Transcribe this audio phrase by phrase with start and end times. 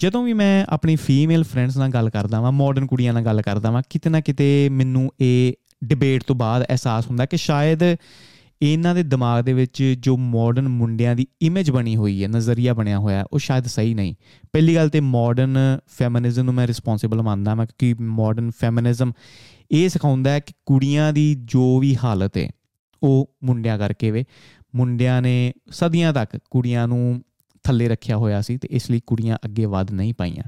[0.00, 3.70] ਜਦੋਂ ਵੀ ਮੈਂ ਆਪਣੀ ਫੀਮੇਲ ਫਰੈਂਡਸ ਨਾਲ ਗੱਲ ਕਰਦਾ ਵਾਂ ਮਾਡਰਨ ਕੁੜੀਆਂ ਨਾਲ ਗੱਲ ਕਰਦਾ
[3.70, 5.52] ਵਾਂ, ਕਿਤੇ ਨਾ ਕਿਤੇ ਮੈਨੂੰ ਇਹ
[5.84, 7.82] ਡਿਬੇਟ ਤੋਂ ਬਾਅਦ ਅਹਿਸਾਸ ਹੁੰਦਾ ਕਿ ਸ਼ਾਇਦ
[8.62, 12.98] ਇਹਨਾਂ ਦੇ ਦਿਮਾਗ ਦੇ ਵਿੱਚ ਜੋ ਮਾਡਰਨ ਮੁੰਡਿਆਂ ਦੀ ਇਮੇਜ ਬਣੀ ਹੋਈ ਹੈ, ਨਜ਼ਰੀਆ ਬਣਿਆ
[12.98, 14.14] ਹੋਇਆ ਉਹ ਸ਼ਾਇਦ ਸਹੀ ਨਹੀਂ।
[14.52, 15.58] ਪਹਿਲੀ ਗੱਲ ਤੇ ਮਾਡਰਨ
[15.98, 19.12] ਫੈਮਿਨਿਜ਼ਮ ਨੂੰ ਮੈਂ ਰਿਸਪੌਂਸਿਬਲ ਮੰਨਦਾ ਮੈਂ ਕਿਉਂਕਿ ਮਾਡਰਨ ਫੈਮਿਨਿਜ਼ਮ
[19.70, 22.50] ਇਹ ਸਿਖਾਉਂਦਾ ਹੈ ਕਿ ਕੁੜੀਆਂ ਦੀ ਜੋ ਵੀ ਹਾਲਤ ਹੈ,
[23.02, 24.24] ਉਹ ਮੁੰਡਿਆਂ ਕਰਕੇ ਵੇ।
[24.76, 27.22] ਮੁੰਡਿਆਂ ਨੇ ਸਦੀਆਂ ਤੱਕ ਕੁੜੀਆਂ ਨੂੰ
[27.62, 30.44] ਥੱਲੇ ਰੱਖਿਆ ਹੋਇਆ ਸੀ ਤੇ ਇਸ ਲਈ ਕੁੜੀਆਂ ਅੱਗੇ ਵਧ ਨਹੀਂ ਪਾਈਆਂ।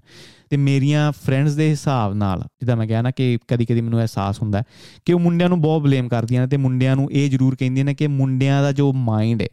[0.51, 4.43] ਤੇ ਮੇਰੀਆਂ ਫਰੈਂਡਸ ਦੇ ਹਿਸਾਬ ਨਾਲ, ਜਿੱਦਾਂ ਮੈਂ ਕਿਹਾ ਨਾ ਕਿ ਕਦੀ ਕਦੀ ਮੈਨੂੰ ਅਹਿਸਾਸ
[4.43, 4.63] ਹੁੰਦਾ
[5.05, 7.95] ਕਿ ਉਹ ਮੁੰਡਿਆਂ ਨੂੰ ਬਹੁਤ ਬਲੇਮ ਕਰਦੀਆਂ ਨੇ ਤੇ ਮੁੰਡਿਆਂ ਨੂੰ ਇਹ ਜ਼ਰੂਰ ਕਹਿੰਦੀਆਂ ਨੇ
[7.95, 9.49] ਕਿ ਮੁੰਡਿਆਂ ਦਾ ਜੋ ਮਾਈਂਡ ਹੈ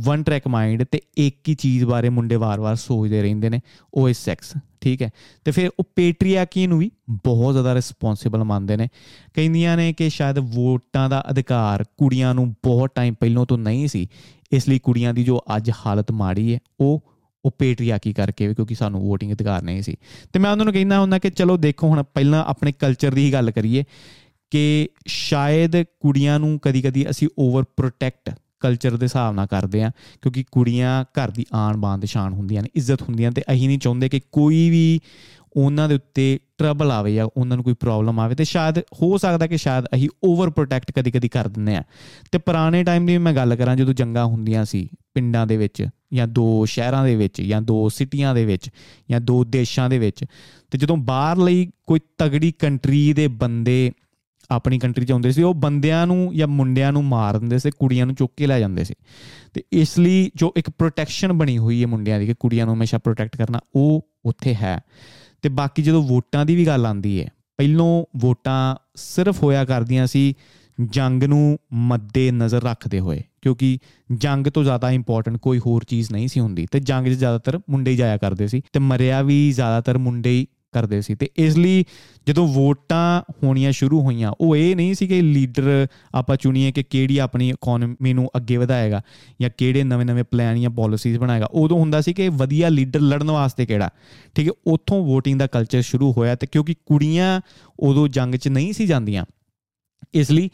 [0.00, 3.60] ਵਨ ਟਰੈਕ ਮਾਈਂਡ ਤੇ ਇੱਕ ਹੀ ਚੀਜ਼ ਬਾਰੇ ਮੁੰਡੇ ਵਾਰ-ਵਾਰ ਸੋਚਦੇ ਰਹਿੰਦੇ ਨੇ,
[3.94, 5.10] ਉਹ ਹੈ ਸੈਕਸ ਠੀਕ ਹੈ?
[5.44, 8.88] ਤੇ ਫਿਰ ਉਹ ਪੇਟਰੀਆਕੀ ਨੂੰ ਵੀ ਬਹੁਤ ਜ਼ਿਆਦਾ ਰਿਸਪੌਂਸਿਬਲ ਮੰਨਦੇ ਨੇ।
[9.34, 14.06] ਕਹਿੰਦੀਆਂ ਨੇ ਕਿ ਸ਼ਾਇਦ ਵੋਟਾਂ ਦਾ ਅਧਿਕਾਰ ਕੁੜੀਆਂ ਨੂੰ ਬਹੁਤ ਟਾਈਮ ਪਹਿਲਾਂ ਤੋਂ ਨਹੀਂ ਸੀ,
[14.52, 17.04] ਇਸ ਲਈ ਕੁੜੀਆਂ ਦੀ ਜੋ ਅੱਜ ਹਾਲਤ ਮਾੜੀ ਹੈ, ਉਹ
[17.44, 19.96] ਉਹ ਪੇਟਰੀਆਕੀ ਕਰਕੇ ਵੀ ਕਿਉਂਕਿ ਸਾਨੂੰ VOTING ਅਧਿਕਾਰ ਨਹੀਂ ਸੀ।
[20.32, 23.32] ਤੇ ਮੈਂ ਉਹਨਾਂ ਨੂੰ ਕਹਿੰਦਾ ਹੁੰਦਾ ਕਿ ਚਲੋ ਦੇਖੋ ਹੁਣ ਪਹਿਲਾਂ ਆਪਣੇ ਕਲਚਰ ਦੀ ਹੀ
[23.32, 23.84] ਗੱਲ ਕਰੀਏ
[24.50, 29.90] ਕਿ ਸ਼ਾਇਦ ਕੁੜੀਆਂ ਨੂੰ ਕਦੀ-ਕਦੀ ਅਸੀਂ ਓਵਰ ਪ੍ਰੋਟੈਕਟ ਕਲਚਰ ਦੇ ਹਿਸਾਬ ਨਾਲ ਕਰਦੇ ਆ
[30.22, 33.78] ਕਿਉਂਕਿ ਕੁੜੀਆਂ ਘਰ ਦੀ ਆਣ ਬਾਣ ਦੇ ਸ਼ਾਨ ਹੁੰਦੀਆਂ ਨੇ, ਇੱਜ਼ਤ ਹੁੰਦੀਆਂ ਤੇ ਅਸੀਂ ਨਹੀਂ
[33.78, 35.00] ਚਾਹੁੰਦੇ ਕਿ ਕੋਈ ਵੀ
[35.56, 39.46] ਉਹਨਾਂ ਦੇ ਉੱਤੇ ਟਰਬਲ ਆਵੇ ਜਾਂ ਉਹਨਾਂ ਨੂੰ ਕੋਈ ਪ੍ਰੋਬਲਮ ਆਵੇ ਤੇ ਸ਼ਾਇਦ ਹੋ ਸਕਦਾ
[39.46, 41.82] ਕਿ ਸ਼ਾਇਦ ਅਸੀਂ ਓਵਰ ਪ੍ਰੋਟੈਕਟ ਕਦੀ-ਕਦੀ ਕਰ ਦਿੰਨੇ ਆ
[42.32, 46.28] ਤੇ ਪੁਰਾਣੇ ਟਾਈਮ ਦੀ ਮੈਂ ਗੱਲ ਕਰਾਂ ਜਦੋਂ ਜੰਗਾਂ ਹੁੰਦੀਆਂ ਸੀ ਪਿੰਡਾਂ ਦੇ ਵਿੱਚ ਜਾਂ
[46.28, 48.70] ਦੋ ਸ਼ਹਿਰਾਂ ਦੇ ਵਿੱਚ ਜਾਂ ਦੋ ਸਿਟੀਆਂ ਦੇ ਵਿੱਚ
[49.10, 50.24] ਜਾਂ ਦੋ ਦੇਸ਼ਾਂ ਦੇ ਵਿੱਚ,
[50.70, 53.92] ਤੇ ਜਦੋਂ ਬਾਹਰ ਲਈ ਕੋਈ ਤਗੜੀ ਕੰਟਰੀ ਦੇ ਬੰਦੇ
[54.50, 58.06] ਆਪਣੀ ਕੰਟਰੀ 'ਚ ਆਉਂਦੇ ਸੀ, ਉਹ ਬੰਦਿਆਂ ਨੂੰ ਜਾਂ ਮੁੰਡਿਆਂ ਨੂੰ ਮਾਰ ਦਿੰਦੇ ਸੀ, ਕੁੜੀਆਂ
[58.06, 58.94] ਨੂੰ ਚੁੱਕ ਕੇ ਲੈ ਜਾਂਦੇ ਸੀ।
[59.54, 62.98] ਤੇ ਇਸ ਲਈ ਜੋ ਇੱਕ ਪ੍ਰੋਟੈਕਸ਼ਨ ਬਣੀ ਹੋਈ ਹੈ ਮੁੰਡਿਆਂ ਦੀ ਕਿ ਕੁੜੀਆਂ ਨੂੰ ਹਮੇਸ਼ਾ
[62.98, 64.80] ਪ੍ਰੋਟੈਕਟ ਕਰਨਾ, ਉਹ ਉੱਥੇ ਹੈ।
[65.42, 70.34] ਤੇ ਬਾਕੀ ਜਦੋਂ ਵੋਟਾਂ ਦੀ ਵੀ ਗੱਲ ਆਂਦੀ ਹੈ, ਪਹਿਲੋਂ ਵੋਟਾਂ ਸਿਰਫ ਹੋਇਆ ਕਰਦੀਆਂ ਸੀ
[70.90, 73.78] ਜੰਗ ਨੂੰ ਮੱਦੇ ਨਜ਼ਰ ਰੱਖਦੇ ਹੋਏ, ਕਿਉਂਕਿ
[74.14, 77.90] ਜੰਗ ਤੋਂ ਜ਼ਿਆਦਾ ਇੰਪੋਰਟੈਂਟ ਕੋਈ ਹੋਰ ਚੀਜ਼ ਨਹੀਂ ਸੀ ਹੁੰਦੀ। ਤੇ ਜੰਗ 'ਚ ਜ਼ਿਆਦਾਤਰ ਮੁੰਡੇ
[77.90, 81.84] ਹੀ ਜਾਇਆ ਕਰਦੇ ਸੀ ਤੇ ਮਰਿਆ ਵੀ ਜ਼ਿਆਦਾਤਰ ਮੁੰਡੇ ਹੀ ਕਰਦੇ ਸੀ। ਤੇ ਇਸ ਲਈ
[82.26, 87.18] ਜਦੋਂ ਵੋਟਾਂ ਹੋਣੀਆਂ ਸ਼ੁਰੂ ਹੋਈਆਂ, ਉਹ ਇਹ ਨਹੀਂ ਸੀ ਕਿ ਲੀਡਰ ਆਪਾਂ ਚੁਣੀਏ ਕਿ ਕਿਹੜੀ
[87.18, 89.02] ਆਪਣੀ ਇਕਨੋਮੀ ਨੂੰ ਅੱਗੇ ਵਧਾਏਗਾ
[89.40, 93.66] ਜਾਂ ਕਿਹੜੇ ਨਵੇਂ-ਨਵੇਂ ਪਲਾਨ ਜਾਂ ਪਾਲਿਸੀਜ਼ ਬਣਾਏਗਾ। ਉਦੋਂ ਹੁੰਦਾ ਸੀ ਕਿ ਵਧੀਆ ਲੀਡਰ ਲੜਨ ਵਾਸਤੇ
[93.66, 93.90] ਕਿਹੜਾ?
[94.34, 97.40] ਠੀਕ ਹੈ, ਉੱਥੋਂ VOTING ਦਾ ਕਲਚਰ ਸ਼ੁਰੂ ਹੋਇਆ ਤੇ ਕਿਉਂਕਿ ਕੁੜੀਆਂ
[97.80, 99.24] ਉਦੋਂ ਜੰਗ 'ਚ ਨਹੀਂ ਸੀ ਜਾਂਦੀਆਂ।
[100.14, 100.50] ਇਸ ਲਈ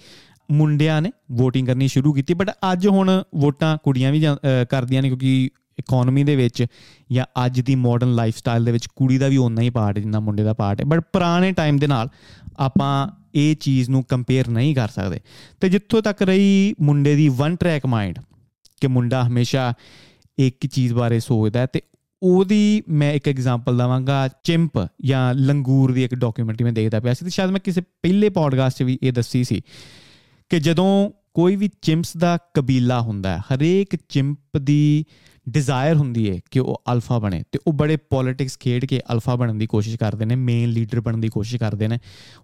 [0.50, 4.26] ਮੁੰਡਿਆਂ ਨੇ VOTING ਕਰਨੀ ਸ਼ੁਰੂ ਕੀਤੀ ਬਟ ਅੱਜ ਹੁਣ ਵੋਟਾਂ ਕੁੜੀਆਂ ਵੀ
[4.70, 6.66] ਕਰਦੀਆਂ ਨੇ ਕਿਉਂਕਿ ਇਕਨੋਮੀ ਦੇ ਵਿੱਚ
[7.12, 10.02] ਜਾਂ ਅੱਜ ਦੀ ਮਾਡਰਨ ਲਾਈਫ ਸਟਾਈਲ ਦੇ ਵਿੱਚ ਕੁੜੀ ਦਾ ਵੀ ਓਨਾ ਹੀ ਪਾਰਟ ਹੈ
[10.02, 12.08] ਜਿੰਨਾ ਮੁੰਡੇ ਦਾ ਪਾਰਟ ਹੈ। ਬਟ ਪੁਰਾਣੇ ਟਾਈਮ ਦੇ ਨਾਲ
[12.58, 15.20] ਆਪਾਂ ਇਹ ਚੀਜ਼ ਨੂੰ ਕੰਪੇਅਰ ਨਹੀਂ ਕਰ ਸਕਦੇ।
[15.60, 18.18] ਤੇ ਜਿੱਥੋਂ ਤੱਕ ਰਹੀ ਮੁੰਡੇ ਦੀ ਵਨ ਟਰੈਕ ਮਾਈਂਡ
[18.80, 19.74] ਕਿ ਮੁੰਡਾ ਹਮੇਸ਼ਾ
[20.38, 21.82] ਇੱਕ ਹੀ ਚੀਜ਼ ਬਾਰੇ ਸੋਚਦਾ ਹੈ ਤੇ
[22.22, 27.24] ਉਹਦੀ ਮੈਂ ਇੱਕ ਐਗਜ਼ਾਮਪਲ ਦਵਾਂਗਾ ਚਿੰਪ ਜਾਂ ਲੰਗੂਰ ਦੀ ਇੱਕ ਡਾਕੂਮੈਂਟਰੀ ਮੈਂ ਦੇਖਦਾ ਪਿਆ ਸੀ
[27.24, 29.62] ਤੇ ਸ਼ਾਇਦ ਮੈਂ ਕਿਸੇ ਪਹਿਲੇ ਪੋਡਕਾਸਟ 'ਚ ਵੀ ਇਹ ਦੱਸੀ ਸੀ
[30.48, 35.04] ਕਿ ਜਦੋਂ ਕੋਈ ਵੀ ਚਿੰਪਸ ਦਾ ਕਬੀਲਾ ਹੁੰਦਾ ਹੈ, ਹਰੇਕ ਚਿੰਪ ਦੀ
[35.48, 39.58] ਡਿਜ਼ਾਇਰ ਹੁੰਦੀ ਹੈ ਕਿ ਉਹ ਅਲਫਾ ਬਣੇ ਤੇ ਉਹ ਬੜੇ ਪੋਲਿਟਿਕਸ ਖੇਡ ਕੇ ਅਲਫਾ ਬਣਨ
[39.58, 41.98] ਦੀ ਕੋਸ਼ਿਸ਼ ਕਰਦੇ ਨੇ ਮੇਨ ਲੀਡਰ ਬਣਨ ਦੀ ਕੋਸ਼ਿਸ਼ ਕਰਦੇ ਨੇ।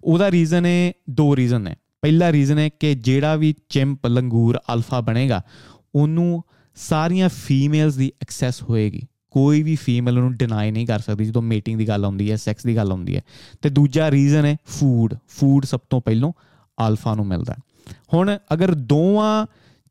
[0.05, 5.01] ਉਹਦਾ ਰੀਜ਼ਨ ਹੈ ਦੋ ਰੀਜ਼ਨ ਨੇ। ਪਹਿਲਾ ਰੀਜ਼ਨ ਹੈ ਕਿ ਜਿਹੜਾ ਵੀ ਚਿੰਪ, ਲੰਗੂਰ ਅਲਫਾ
[5.01, 5.43] ਬਣੇਗਾ,
[5.95, 6.43] ਉਹਨੂੰ
[6.75, 9.03] ਸਾਰੀਆਂ ਫੀਮੇਲਸ ਦੀ ਐਕਸੈਸ ਹੋਏਗੀ।
[9.35, 12.63] ਕੋਈ ਵੀ ਫੀਮੇਲ ਨੂੰ ਡਿਨਾਈ ਨਹੀਂ ਕਰ ਸਕਦੀ ਜਦੋਂ ਮੀਟਿੰਗ ਦੀ ਗੱਲ ਆਉਂਦੀ ਹੈ ਸੈਕਸ
[12.63, 13.23] ਦੀ ਗੱਲ ਆਉਂਦੀ ਹੈ।
[13.63, 16.33] ਤੇ ਦੂਜਾ ਰੀਜ਼ਨ ਹੈ ਫੂਡ ਫੂਡ ਸਭ ਤੋਂ ਪਹਿਲਾਂ
[16.89, 17.57] ਅਲਫਾ ਨੂੰ ਮਿਲਦਾ
[18.15, 19.47] ਹੁਣ ਅਗਰ ਦੋਵਾਂ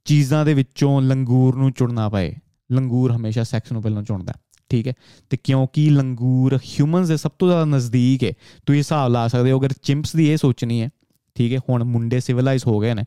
[0.06, 2.36] ਚੀਜ਼ਾਂ ਦੇ ਵਿੱਚੋਂ ਲੰਗੂਰ ਨੂੰ ਚੁਣਨਾ ਪਏ,
[2.72, 4.34] ਲੰਗੂਰ ਹਮੇਸ਼ਾ ਸੈਕਸ ਨੂੰ ਪਹਿਲਾਂ ਚੁਣਦਾ
[4.70, 4.94] ਠੀਕ ਹੈ?
[5.30, 8.34] ਤੇ ਕਿਉਂਕਿ ਲੰਗੂਰ ਹਿਊਮਨਸ ਦੇ ਸਭ ਤੋਂ ਜ਼ਿਆਦਾ ਨਜ਼ਦੀਕ ਹੈ,
[8.66, 10.90] ਤੁਸੀਂ ਹਿਸਾਬ ਲਾ ਸਕਦੇ ਹੋ, ਅਗਰ ਚਿੰਪਸ ਦੀ ਇਹ ਸੋਚਣੀ ਹੈ,
[11.36, 11.60] ਠੀਕ ਹੈ?
[11.70, 13.04] ਹੁਣ ਮੁੰਡੇ ਸਿਵਲਾਈਜ਼ ਹੋ ਗਏ ਨੇ।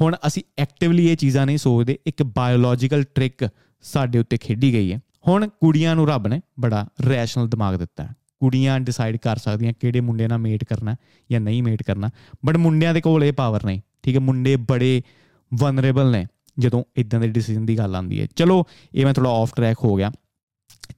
[0.00, 3.48] ਹੁਣ ਅਸੀਂ ਐਕਟਿਵਲੀ ਇਹ ਚੀਜ਼ਾਂ ਨਹੀਂ ਸੋਚਦੇ, ਇੱਕ ਬਾਇਓਲੋਜੀਕਲ ਟ੍ਰਿਕ
[3.82, 8.08] ਸਾਡੇ ਉੱਤੇ ਖੇਡੀ ਗਈ ਹੈ। ਹੁਣ ਕੁੜੀਆਂ ਨੂੰ ਰੱਬ ਨੇ ਬੜਾ ਰੈਸ਼ਨਲ ਦਿਮਾਗ ਦਿੱਤਾ ਹੈ।
[8.40, 10.96] ਕੁੜੀਆਂ ਡਿਸਾਈਡ ਕਰ ਸਕਦੀਆਂ ਕਿਹੜੇ ਮੁੰਡੇ ਨਾਲ ਮੇਟ ਕਰਨਾ
[11.30, 12.10] ਜਾਂ ਨਹੀਂ ਮੇਟ ਕਰਨਾ
[12.46, 15.02] ਬਟ ਮੁੰਡਿਆਂ ਦੇ ਕੋਲ ਇਹ ਪਾਵਰ ਨਹੀਂ, ਠੀਕ ਹੈ, ਮੁੰਡੇ ਬੜੇ
[15.54, 16.26] ਵਨਰੇਬਲ ਨੇ
[16.58, 19.94] ਜਦੋਂ ਇਦਾਂ ਦੇ ਡਿਸੀਜਨ ਦੀ ਗੱਲ ਆਉਂਦੀ ਹੈ। ਚਲੋ, ਇਹ ਮੈਂ ਥੋੜਾ ਆਫ ਟਰੈਕ ਹੋ
[19.94, 20.12] ਗਿਆ।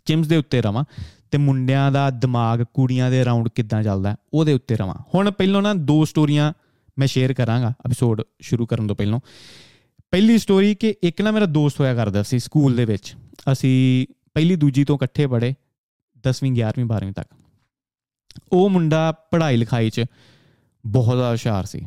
[0.05, 0.85] ਚਿਮਸ ਦੇ ਉੱਤੇ ਰਵਾਂ
[1.31, 5.75] ਤੇ ਮੁੰਡਿਆਂ ਦਾ ਦਿਮਾਗ ਕੁੜੀਆਂ ਦੇ ਅਰਾਊਂਡ ਕਿੱਦਾਂ ਚੱਲਦਾ ਉਹਦੇ ਉੱਤੇ ਰਵਾਂ। ਹੁਣ ਪਹਿਲਾਂ ਨਾ
[5.75, 6.53] ਦੋ ਸਟੋਰੀਆਂ
[6.99, 9.21] ਮੈਂ ਸ਼ੇਅਰ ਕਰਾਂਗਾ ਐਪੀਸੋਡ ਸ਼ੁਰੂ ਕਰਨ ਤੋਂ ਪਹਿਲਾਂ।
[10.11, 13.15] ਪਹਿਲੀ ਸਟੋਰੀ ਕਿ ਇੱਕ ਨਾ ਮੇਰਾ ਦੋਸਤ ਹੋਇਆ ਕਰਦਾ ਸੀ ਸਕੂਲ ਦੇ ਵਿੱਚ।
[13.53, 15.55] ਅਸੀਂ ਪਹਿਲੀ ਦੂਜੀ ਤੋਂ ਇਕੱਠੇ ਪੜ੍ਹੇ
[16.25, 17.29] 10ਵੀਂ 11ਵੀਂ 12ਵੀਂ ਤੱਕ।
[18.53, 20.05] ਉਹ ਮੁੰਡਾ ਪੜ੍ਹਾਈ ਲਿਖਾਈ 'ਚ
[20.87, 21.81] ਬਹੁਤ ਜ਼ਿਆਦਾ ਹੁਸ਼ਿਆਰ ਸੀ।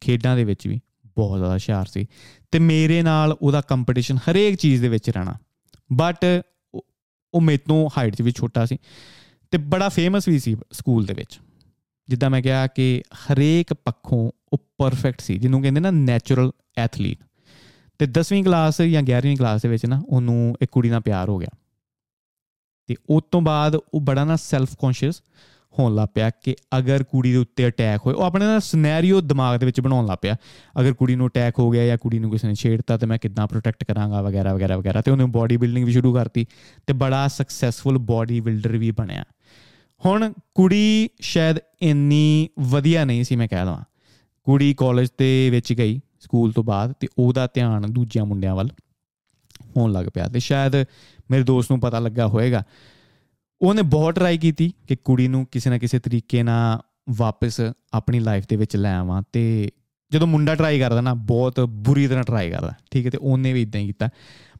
[0.00, 2.06] ਖੇਡਾਂ ਦੇ ਵਿੱਚ ਵੀ ਬਹੁਤ ਜ਼ਿਆਦਾ ਹੁਸ਼ਿਆਰ ਸੀ।
[2.50, 5.34] ਤੇ ਮੇਰੇ ਨਾਲ ਉਹਦਾ ਕੰਪੀਟੀਸ਼ਨ ਹਰੇਕ ਚੀਜ਼ ਦੇ ਵਿੱਚ ਰਹਿਣਾ।
[5.92, 6.42] ਬਟ
[7.34, 8.78] ਉਹ ਮੇਰੇ ਤੋਂ ਹਾਈਟ 'ਚ ਵੀ ਛੋਟਾ ਸੀ
[9.50, 11.40] ਤੇ ਬੜਾ ਫੇਮਸ ਵੀ ਸੀ ਸਕੂਲ ਦੇ ਵਿੱਚ।
[12.08, 17.18] ਜਿੱਦਾਂ ਮੈਂ ਕਿਹਾ ਕਿ ਹਰੇਕ ਪੱਖੋਂ ਉਹ ਪਰਫੈਕਟ ਸੀ, ਜਿਹਨੂੰ ਕਹਿੰਦੇ ਨਾ ਨੈਚੁਰਲ ਐਥਲੀਟ
[17.98, 21.38] ਤੇ 10ਵੀਂ ਕਲਾਸ ਜਾਂ 11ਵੀਂ ਕਲਾਸ ਦੇ ਵਿੱਚ ਨਾ ਉਹਨੂੰ ਇੱਕ ਕੁੜੀ ਨਾਲ ਪਿਆਰ ਹੋ
[21.38, 21.48] ਗਿਆ।
[22.86, 25.22] ਤੇ ਉਸ ਤੋਂ ਬਾਅਦ ਉਹ ਬੜਾ ਨਾ ਸੈਲਫ ਕੌਨਸ਼ੀਅਸ
[25.78, 29.58] ਹੋਣ ਲੱਗ ਪਿਆ ਕਿ ਅਗਰ ਕੁੜੀ ਦੇ ਉੱਤੇ ਅਟੈਕ ਹੋਏ, ਉਹ ਆਪਣੇ ਨਾਲ ਸਿਨੈਰੀਓ ਦਿਮਾਗ
[29.60, 30.36] ਦੇ ਵਿੱਚ ਬਣਾਉਣ ਲੱਗ ਪਿਆ।
[30.80, 33.46] ਅਗਰ ਕੁੜੀ ਨੂੰ ਅਟੈਕ ਹੋ ਗਿਆ ਜਾਂ ਕੁੜੀ ਨੂੰ ਕਿਸੇ ਨੇ ਛੇੜਤਾ ਤੇ ਮੈਂ ਕਿੱਦਾਂ
[33.46, 36.46] ਪ੍ਰੋਟੈਕਟ ਕਰਾਂਗਾ ਵਗੈਰਾ ਵਗੈਰਾ ਵਗੈਰਾ, ਤੇ ਉਹਨੇ ਬਾਡੀ ਬਿਲਡਿੰਗ ਵੀ ਸ਼ੁਰੂ ਕਰਤੀ
[36.86, 39.24] ਤੇ ਬੜਾ ਸਕਸੈਸਫੁਲ ਬਾਡੀ ਬਿਲਡਰ ਵੀ ਬਣਿਆ।
[40.06, 43.84] ਹੁਣ ਕੁੜੀ ਸ਼ਾਇਦ ਇੰਨੀ ਵਧੀਆ ਨਹੀਂ ਸੀ ਮੈਂ ਕਹਿ ਲਵਾਂ
[44.44, 48.68] ਕੁੜੀ ਕਾਲਜ ਦੇ ਵਿੱਚ ਗਈ ਸਕੂਲ ਤੋਂ ਬਾਅਦ ਤੇ ਉਹਦਾ ਧਿਆਨ ਦੂਜਿਆਂ ਮੁੰਡਿਆਂ ਵੱਲ
[49.76, 50.74] ਹੋਣ ਲੱਗ ਪਿਆ ਤੇ ਸ਼ਾਇਦ
[51.30, 52.62] ਮੇਰੇ ਦੋਸਤ ਨੂੰ ਪਤਾ ਲੱਗਾ ਹੋਵੇਗਾ
[53.62, 56.78] ਉਹਨੇ ਬਹੁਤ ਟਰਾਈ ਕੀਤੀ ਕਿ ਕੁੜੀ ਨੂੰ ਕਿਸੇ ਨਾ ਕਿਸੇ ਤਰੀਕੇ ਨਾਲ
[57.16, 57.60] ਵਾਪਸ
[57.92, 59.70] ਆਪਣੀ ਲਾਈਫ ਦੇ ਵਿੱਚ ਲੈ ਆਵਾਂ ਤੇ
[60.12, 63.62] ਜਦੋਂ ਮੁੰਡਾ ਟਰਾਈ ਕਰਦਾ ਨਾ, ਬਹੁਤ ਬੁਰੀ ਤਰ੍ਹਾਂ ਟਰਾਈ ਕਰਦਾ, ਠੀਕ ਹੈ, ਤੇ ਉਹਨੇ ਵੀ
[63.62, 64.08] ਇਦਾਂ ਹੀ ਕੀਤਾ।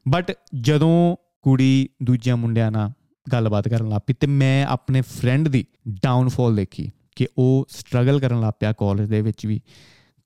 [0.07, 2.91] ਬਟ ਜਦੋਂ ਕੁੜੀ ਦੂਜਿਆਂ ਮੁੰਡਿਆਂ ਨਾਲ
[3.31, 8.41] ਗੱਲਬਾਤ ਕਰਨ ਲੱਗ ਪਈ ਤੇ ਮੈਂ ਆਪਣੇ ਫਰੈਂਡ ਦੀ ਡਾਊਨਫਾਲ ਦੇਖੀ ਕਿ ਉਹ ਸਟਰਗਲ ਕਰਨ
[8.41, 9.61] ਲੱਗ ਪਿਆ ਕਾਲਜ ਦੇ ਵਿੱਚ ਵੀ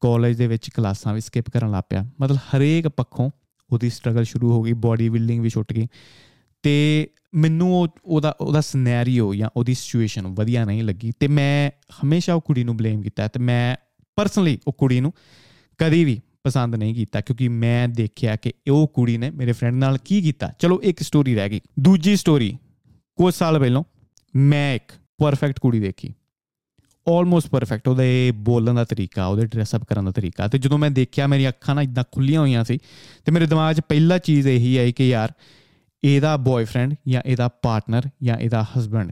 [0.01, 3.29] ਕਾਲਜ ਦੇ ਵਿੱਚ ਕਲਾਸਾਂ ਵੀ ਸਕਿਪ ਕਰਨ ਲੱਗ ਪਿਆ। ਮਤਲਬ ਹਰੇਕ ਪੱਖੋਂ
[3.71, 5.87] ਉਹਦੀ ਸਟਰਗਲ ਸ਼ੁਰੂ ਹੋ ਗਈ ਬਾਡੀ ਬਿਲਡਿੰਗ ਵੀ ਛੁੱਟ ਗਈ।
[6.63, 11.71] ਤੇ ਮੈਨੂੰ ਉਹ, ਉਹਦਾ ਉਹਦਾ ਸਿਨੈਰੀਓ ਜਾਂ ਉਹਦੀ ਸਿਚੁਏਸ਼ਨ ਵਧੀਆ ਨਹੀਂ ਲੱਗੀ ਤੇ ਮੈਂ
[12.03, 13.75] ਹਮੇਸ਼ਾ ਉਹ ਕੁੜੀ ਨੂੰ ਬਲੇਮ ਕੀਤਾ ਤੇ ਮੈਂ
[14.15, 15.13] ਪਰਸਨਲੀ ਉਹ ਕੁੜੀ ਨੂੰ
[15.77, 19.97] ਕਦੀ ਵੀ ਪਸੰਦ ਨਹੀਂ ਕੀਤਾ ਕਿਉਂਕਿ ਮੈਂ ਦੇਖਿਆ ਕਿ ਉਹ ਕੁੜੀ ਨੇ ਮੇਰੇ ਫਰੈਂਡ ਨਾਲ
[19.97, 22.57] ਕੀ ਕੀਤਾ। ਚਲੋ, ਇੱਕ ਸਟੋਰੀ ਰਹਿ ਗਈ। ਦੂਜੀ ਸਟੋਰੀ
[23.15, 23.83] ਕੁਝ ਸਾਲ ਪਹਿਲਾਂ
[24.35, 26.13] ਮੈਂ ਇੱਕ ਪਰਫੈਕਟ ਕੁੜੀ ਦੇਖੀ।
[27.07, 30.91] ਆਲਮੋਸਟ ਪਰਫੈਕਟ ਉਹਦੇ ਬੋਲਣ ਦਾ ਤਰੀਕਾ, ਉਹਦੇ ਡਰੈਸ ਅਪ ਕਰਨ ਦਾ ਤਰੀਕਾ। ਤੇ ਜਦੋਂ ਮੈਂ
[30.91, 32.77] ਦੇਖਿਆ ਮੇਰੀ ਅੱਖਾਂ ਨਾ ਇਦਾਂ ਖੁੱਲੀਆਂ ਹੋਈਆਂ ਸੀ,
[33.25, 35.33] ਤੇ ਮੇਰੇ ਦਿਮਾਗ 'ਚ ਪਹਿਲਾ ਚੀਜ਼ ਇਹੀ ਆਈ ਕਿ ਯਾਰ,
[36.03, 39.11] ਇਹਦਾ ਬॉयਫ੍ਰੈਂਡ ਜਾਂ ਇਹਦਾ ਪਾਰਟਨਰ ਜਾਂ ਇਹਦਾ ਹਸਬੰਡ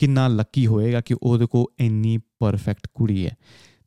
[0.00, 3.34] ਕਿੰਨਾ ਲੱਕੀ ਹੋਏਗਾ ਕਿ ਉਹਦੇ ਕੋ ਇੰਨੀ ਪਰਫੈਕਟ ਕੁੜੀ ਹੈ।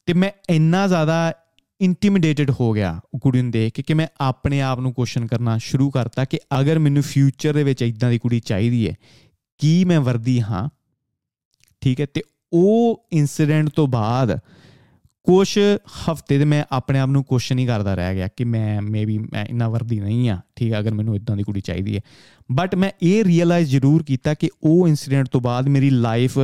[0.05, 1.33] ਤੇ ਮੈਂ ਇੰਨਾ ਜ਼ਿਆਦਾ
[1.81, 5.57] ਇੰਟੀਮੀਡੇਟਡ ਹੋ ਗਿਆ ਉਹ ਕੁੜੀ ਨੂੰ ਦੇਖ ਕੇ ਕਿ ਮੈਂ ਆਪਣੇ ਆਪ ਨੂੰ ਕੁਐਸਚਨ ਕਰਨਾ
[5.57, 8.95] ਸ਼ੁਰੂ ਕਰਤਾ ਕਿ ਅਗਰ ਮੈਨੂੰ ਫਿਊਚਰ ਦੇ ਵਿੱਚ ਇਦਾਂ ਦੀ ਕੁੜੀ ਚਾਹੀਦੀ ਹੈ,
[9.59, 10.69] ਕੀ ਮੈਂ ਵਰਦੀ ਹਾਂ?
[11.81, 12.21] ਠੀਕ ਹੈ, ਤੇ
[12.53, 14.39] ਉਹ ਇਨਸੀਡੈਂਟ ਤੋਂ ਬਾਅਦ
[15.23, 19.17] ਕੁਝ ਹਫ਼ਤੇ ਦੇ ਮੈਂ ਆਪਣੇ ਆਪ ਨੂੰ ਕੁਐਸਚਨ ਹੀ ਕਰਦਾ ਰਹਿ ਗਿਆ ਕਿ ਮੈਂ ਮੇਬੀ
[19.17, 22.01] ਮੈਂ ਇੰਨਾ ਵਰਦੀ ਨਹੀਂ ਆ ਠੀਕ ਹੈ ਅਗਰ ਮੈਨੂੰ ਇਦਾਂ ਦੀ ਕੁੜੀ ਚਾਹੀਦੀ ਹੈ।
[22.51, 26.39] ਬਟ ਮੈਂ ਇਹ ਰੀਅਲਾਈਜ਼ ਜ਼ਰੂਰ ਕੀਤਾ ਕਿ ਉਹ ਇਨਸੀਡੈਂਟ ਤੋਂ ਬਾਅਦ ਮੇਰੀ ਲਾਈਫ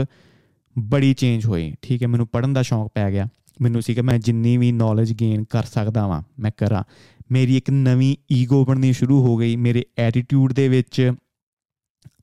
[0.79, 3.27] ਬੜੀ ਚੇਂਜ ਹੋਈ। ਠੀਕ ਹੈ, ਮੈਨੂੰ ਪੜਨ ਦਾ ਸ਼ੌਂਕ ਪੈ ਗਿਆ।
[3.61, 6.83] ਮੈਨੂੰ ਸੀ ਕਿ ਮੈਂ ਜਿੰਨੀ ਵੀ ਨੌਲੇਜ ਗੇਨ ਕਰ ਸਕਦਾ ਵਾਂ, ਮੈਂ ਕਰਾਂ।
[7.31, 11.13] ਮੇਰੀ ਇੱਕ ਨਵੀਂ ਈਗੋ ਬਣਨੀ ਸ਼ੁਰੂ ਹੋ ਗਈ। ਮੇਰੇ ਐਟੀਟਿਊਡ ਦੇ ਵਿੱਚ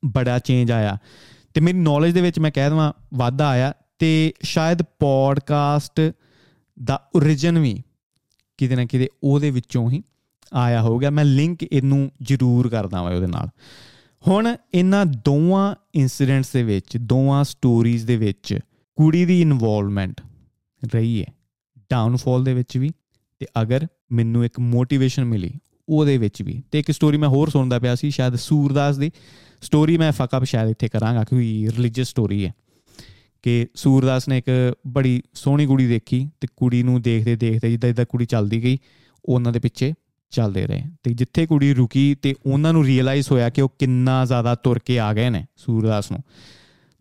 [0.04, 0.98] ਬੜਾ ਚੇਂਜ ਆਇਆ।
[1.54, 6.12] ਤੇ ਮੇਰੀ ਨੌਲੇਜ ਦੇ ਵਿੱਚ ਮੈਂ ਕਹਿ ਦਵਾਂ, ਵਾਧਾ ਆਇਆ ਤੇ ਸ਼ਾਇਦ ਪੋਡਕਾਸਟ
[6.84, 7.82] ਦਾ origin ਵੀ
[8.56, 10.02] ਕਿਤੇ ਨਾ ਕਿਤੇ ਉਹਦੇ ਵਿੱਚੋਂ ਹੀ
[10.54, 13.48] ਆਇਆ ਹੋਊਗਾ। ਮੈਂ ਲਿੰਕ ਇਹਨੂੰ ਜ਼ਰੂਰ ਕਰਦਾ ਹਾਂ ਉਹਦੇ ਨਾਲ।
[14.28, 18.58] ਹੁਣ ਇਹਨਾਂ ਦੋਵਾਂ ਇਨਸੀਡੈਂਟਸ ਦੇ ਵਿੱਚ, ਦੋਵਾਂ ਸਟੋਰੀਜ਼ ਦੇ ਵਿੱਚ
[18.96, 20.20] ਕੁੜੀ ਦੀ ਇਨਵੋਲਵਮੈਂਟ
[20.94, 21.32] ਰਹੀ ਹੈ।
[21.90, 22.90] ਡਾਊਨਫਾਲ ਦੇ ਵਿੱਚ ਵੀ
[23.38, 25.52] ਤੇ ਅਗਰ ਮੈਨੂੰ ਇੱਕ ਮੋਟੀਵੇਸ਼ਨ ਮਿਲੀ
[25.88, 29.10] ਉਹਦੇ ਵਿੱਚ ਵੀ। ਤੇ ਇੱਕ ਸਟੋਰੀ ਮੈਂ ਹੋਰ ਸੁਣਦਾ ਪਿਆ ਸੀ, ਸ਼ਾਇਦ ਸੂਰਦਾਸ ਦੀ।
[29.62, 32.52] ਸਟੋਰੀ ਮੈਂ ਫੱਕ ਅਪ ਸ਼ਾਇਦ ਇੱਥੇ ਕਰਾਂਗਾ ਕਿਉਂਕਿ ਰਿਲੀਜੀਅਸ ਸਟੋਰੀ ਹੈ।
[33.42, 38.04] ਕਿ ਸੂਰਦਾਸ ਨੇ ਇੱਕ ਬੜੀ ਸੋਹਣੀ ਕੁੜੀ ਦੇਖੀ ਤੇ ਕੁੜੀ ਨੂੰ ਦੇਖਦੇ ਦੇਖਦੇ ਜਿੱਦਾਂ ਜਿੱਦਾਂ
[38.04, 38.78] ਕੁੜੀ ਚੱਲਦੀ ਗਈ
[39.24, 39.94] ਉਹਨਾਂ ਦੇ ਪਿੱਛੇ
[40.30, 44.54] ਚੱਲਦੇ ਰਹੇ। ਤੇ ਜਿੱਥੇ ਕੁੜੀ ਰੁਕੀ ਤੇ ਉਹਨਾਂ ਨੂੰ ਰੀਅਲਾਈਜ਼ ਹੋਇਆ ਕਿ ਉਹ ਕਿੰਨਾ ਜ਼ਿਆਦਾ
[44.54, 46.20] ਤੁਰ ਕੇ ਆ ਗਏ ਨੇ ਸੂਰਦਾਸ ਨੂੰ।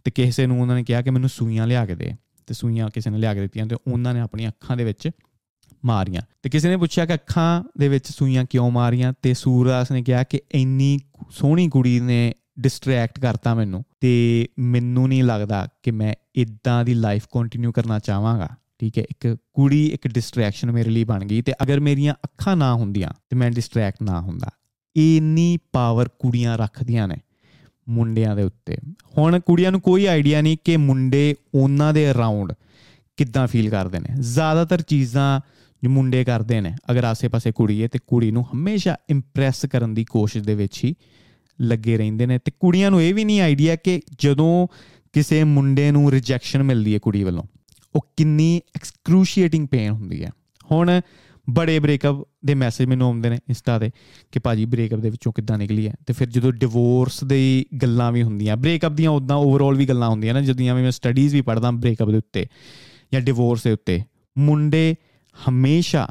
[0.04, 2.12] ਤੇ ਕਿਸੇ ਨੂੰ ਉਹਨਾਂ ਨੇ ਕਿਹਾ ਕਿ ਮੈਨੂੰ ਸੂਈਆਂ ਲਿਆ ਕੇ ਦੇ।
[2.48, 5.10] ਤੇ ਸੂਈਆਂ ਕਿਸੇ ਨੇ ਲਿਆ ਕੇ ਦਿੱਤੀਆਂ ਤੇ ਉਹਨਾਂ ਨੇ ਆਪਣੀਆਂ ਅੱਖਾਂ ਦੇ ਵਿੱਚ
[5.86, 10.04] ਮਾਰੀਆਂ। ਤੇ ਕਿਸੇ ਨੇ ਪੁੱਛਿਆ ਕਿ ਅੱਖਾਂ ਦੇ ਵਿੱਚ ਸੂਈਆਂ ਕਿਉਂ ਮਾਰੀਆਂ ਤੇ ਸੂਰਦਾਸ ਨੇ
[10.04, 11.00] ਕਿਹਾ ਕਿ ਇੰਨੀ
[11.32, 17.26] ਸੋਹਣੀ ਕੁੜੀ ਨੇ ਡਿਸਟਰੈਕਟ ਕਰਤਾ ਮੈਨੂੰ ਤੇ ਮੈਨੂੰ ਨਹੀਂ ਲੱਗਦਾ ਕਿ ਮੈਂ ਇਦਾਂ ਦੀ ਲਾਈਫ
[17.34, 18.50] ਕੰਟੀਨਿਊ ਕਰਨਾ ਚਾਹਾਂਗਾ,
[18.80, 19.04] ਠੀਕ ਹੈ?
[19.04, 23.36] ਇੱਕ ਕੁੜੀ, ਇੱਕ ਡਿਸਟਰੈਕਸ਼ਨ ਮੇਰੇ ਲਈ ਬਣ ਗਈ ਤੇ ਅਗਰ ਮੇਰੀਆਂ ਅੱਖਾਂ ਨਾ ਹੁੰਦੀਆਂ ਤੇ
[23.36, 24.50] ਮੈਂ ਡਿਸਟਰੈਕਟ ਨਾ ਹੁੰਦਾ।
[24.96, 27.16] ਇੰਨੀ ਪਾਵਰ ਕੁੜੀਆਂ ਰੱਖਦੀਆਂ ਨੇ
[27.90, 28.78] ਮੁੰਡਿਆਂ ਦੇ ਉੱਤੇ।
[29.18, 32.54] ਹੁਣ ਕੁੜੀਆਂ ਨੂੰ ਕੋਈ ਆਈਡੀਆ ਨਹੀਂ ਕਿ ਮੁੰਡੇ ਉਹਨਾਂ ਦੇ ਅਰਾਊਂਡ
[33.18, 35.42] ਕਿੱਦਾਂ ਫੀਲ ਕਰਦੇ ਨੇ। ਜ਼ਿਆਦਾਤਰ ਚੀਜ਼ਾਂ
[35.84, 40.06] ਜੋ ਮੁੰਡੇ ਕਰਦੇ ਨੇ, ਅਗਰ ਆਸੇ-ਪਾਸੇ ਕੁੜੀ ਹੈ ਤੇ ਕੁੜੀ ਨੂੰ ਹਮੇਸ਼ਾ ਇੰਪ੍ਰੈਸ ਕਰਨ ਦੀ
[40.06, 40.96] ਕੋਸ਼ਿਸ਼ ਦੇ ਵਿੱਚ ਹੀ
[41.62, 44.68] ਲੱਗੇ ਰਹਿੰਦੇ ਨੇ। ਤੇ ਕੁੜੀਆਂ ਨੂੰ ਇਹ ਵੀ ਨਹੀਂ ਆਈਡੀਆ ਕਿ ਜਦੋਂ
[45.14, 47.44] ਕਿਸੇ ਮੁੰਡੇ ਨੂੰ ਰਿਜੈਕਸ਼ਨ ਮਿਲਦੀ ਹੈ ਕੁੜੀ ਵੱਲੋਂ,
[47.96, 50.30] ਉਹ ਕਿੰਨੀ ਐਕਸਕਰੂਸ਼ੀਏਟਿੰਗ ਪੇਨ ਹੁੰਦੀ ਹੈ।
[50.72, 51.02] ਹੁਣ
[51.50, 53.90] ਬੜੇ ਬ੍ਰੇਕਅਪ ਦੇ ਮੈਸੇਜ ਮੈਨੂੰ ਆਉਂਦੇ ਨੇ ਇੰਸਟਾ ਤੇ
[54.32, 58.24] ਕਿ ਭਾਜੀ ਬ੍ਰੇਕਅਪ ਦੇ ਵਿੱਚੋਂ ਕਿੱਦਾਂ ਨਿਕਲੀ ਹੈ। ਤੇ ਫਿਰ ਜਦੋਂ ਡਿਵੋਰਸ ਦੀ ਗੱਲਾਂ ਵੀ
[58.24, 62.10] ਹੁੰਦੀਆਂ ਬ੍ਰੇਕਅਪ ਦੀਆਂ ਉਦਾਂ ਓਵਰਆਲ ਵੀ ਗੱਲਾਂ ਹੁੰਦੀਆਂ ਨੇ, ਜਦੋਂ ਮੈਂ ਸਟੱਡੀਜ਼ ਵੀ ਪੜ੍ਹਦਾ ਬ੍ਰੇਕਅਪ
[62.10, 62.46] ਦੇ ਉੱਤੇ
[63.14, 64.02] ਜਾਂ ਡਿਵੋਰਸ ਦੇ ਉੱਤੇ,
[64.38, 64.96] ਮੁੰਡੇ
[65.50, 66.10] ਹਮੇਸ਼ਾ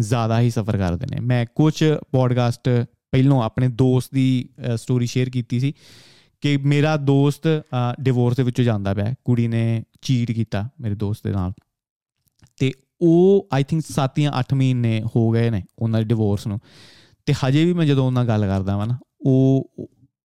[0.00, 2.68] ਜ਼ਿਆਦਾ ਹੀ ਸਫਰ ਕਰਦੇ ਨੇ। ਮੈਂ ਕੁਝ ਪੋਡਕਾਸਟ
[3.16, 5.72] ਪਹਿਲਾਂ ਆਪਣੇ ਦੋਸਤ ਦੀ ਸਟੋਰੀ ਸ਼ੇਅਰ ਕੀਤੀ ਸੀ
[6.40, 7.40] ਕਿ ਮੇਰਾ ਦੋਸਤ
[8.00, 11.52] ਡਿਵੋਰਸ ਦੇ ਵਿੱਚੋਂ ਜਾਂਦਾ ਪਿਆ ਕੁੜੀ ਨੇ ਚੀਟ ਕੀਤਾ ਮੇਰੇ ਦੋਸਤ ਦੇ ਨਾਲ।
[12.60, 16.58] ਤੇ ਉਹ ਆਈ ਥਿੰਕ 7 ਜਾਂ 8 ਮਹੀਨੇ ਹੋ ਗਏ ਨੇ ਉਹਨਾਂ ਦੇ ਡਿਵੋਰਸ ਨੂੰ।
[17.26, 19.70] ਤੇ ਹਜੇ ਵੀ ਮੈਂ ਜਦੋਂ ਉਹਨਾਂ ਗੱਲ ਕਰਦਾ ਵਾਂ ਨਾ, ਉਹ,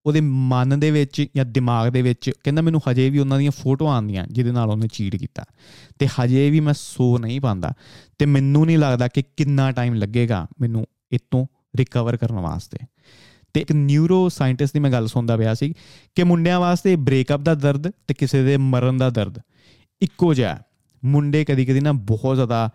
[0.05, 3.95] ਉਹਦੇ ਮਨ ਦੇ ਵਿੱਚ ਜਾਂ ਦਿਮਾਗ ਦੇ ਵਿੱਚ ਕਹਿੰਦਾ ਮੈਨੂੰ ਹਜੇ ਵੀ ਉਹਨਾਂ ਦੀਆਂ ਫੋਟੋਆਂ
[3.95, 5.45] ਆਉਂਦੀਆਂ ਜਿਹਦੇ ਨਾਲ ਉਹਨੇ ਚੀਟ ਕੀਤਾ।
[5.99, 7.73] ਤੇ ਹਜੇ ਵੀ ਮੈਂ ਸੋ ਨਹੀਂ ਪਾਉਂਦਾ।
[8.19, 11.45] ਤੇ ਮੈਨੂੰ ਨਹੀਂ ਲੱਗਦਾ ਕਿ ਕਿੰਨਾ ਟਾਈਮ ਲੱਗੇਗਾ ਮੈਨੂੰ ਇਤੋਂ
[11.77, 12.77] ਰਿਕਵਰ ਕਰਨ ਵਾਸਤੇ।
[13.53, 15.73] ਤੇ ਇੱਕ ਨਿਊਰੋ ਸਾਇੰਟਿਸਟ ਦੀ ਮੈਂ ਗੱਲ ਸੁਣਦਾ ਪਿਆ ਸੀ
[16.15, 19.39] ਕਿ ਮੁੰਡਿਆਂ ਵਾਸਤੇ ਬ੍ਰੇਕਅਪ ਦਾ ਦਰਦ ਤੇ ਕਿਸੇ ਦੇ ਮਰਨ ਦਾ ਦਰਦ
[20.01, 20.57] ਇੱਕੋ ਜਿਹਾ
[21.05, 22.69] ਮੁੰਡੇ ਕਦੀ ਕਦੀ ਨਾ ਬਹੁਤ ਜ਼ਿਆਦਾ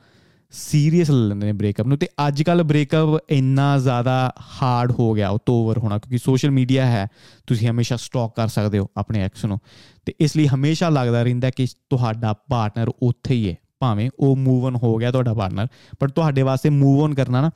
[0.51, 5.29] ਸੀਰੀਅਸ ਲੈ ਲੈਂਦੇ ਨੇ ਬ੍ਰੇਕਅਪ ਨੂੰ ਤੇ ਅੱਜ ਕੱਲ ਬ੍ਰੇਕਅਪ ਇੰਨਾ ਜ਼ਿਆਦਾ ਹਾਰਡ ਹੋ ਗਿਆ,
[5.29, 7.07] ਉਹ ਤੋਂ ਓਵਰ ਹੋਣਾ, ਕਿਉਂਕਿ ਸੋਸ਼ਲ ਮੀਡੀਆ ਹੈ,
[7.47, 9.59] ਤੁਸੀਂ ਹਮੇਸ਼ਾ ਸਟਾਕ ਕਰ ਸਕਦੇ ਹੋ ਆਪਣੇ ਐਕਸ ਨੂੰ।
[10.07, 14.65] ਤੇ ਇਸ ਲਈ ਹਮੇਸ਼ਾ ਲੱਗਦਾ ਰਹਿੰਦਾ ਕਿ ਤੁਹਾਡਾ ਪਾਰਟਨਰ ਉੱਥੇ ਹੀ ਹੈ, ਭਾਵੇਂ ਉਹ ਮੂਵ
[14.65, 15.69] ਔਨ ਹੋ ਗਿਆ ਤੁਹਾਡਾ ਪਾਰਟਨਰ
[16.01, 17.51] ਪਰ ਤੁਹਾਡੇ ਵਾਸਤੇ ਮੂਵ ਔਨ ਕਰਨਾ ਨਾ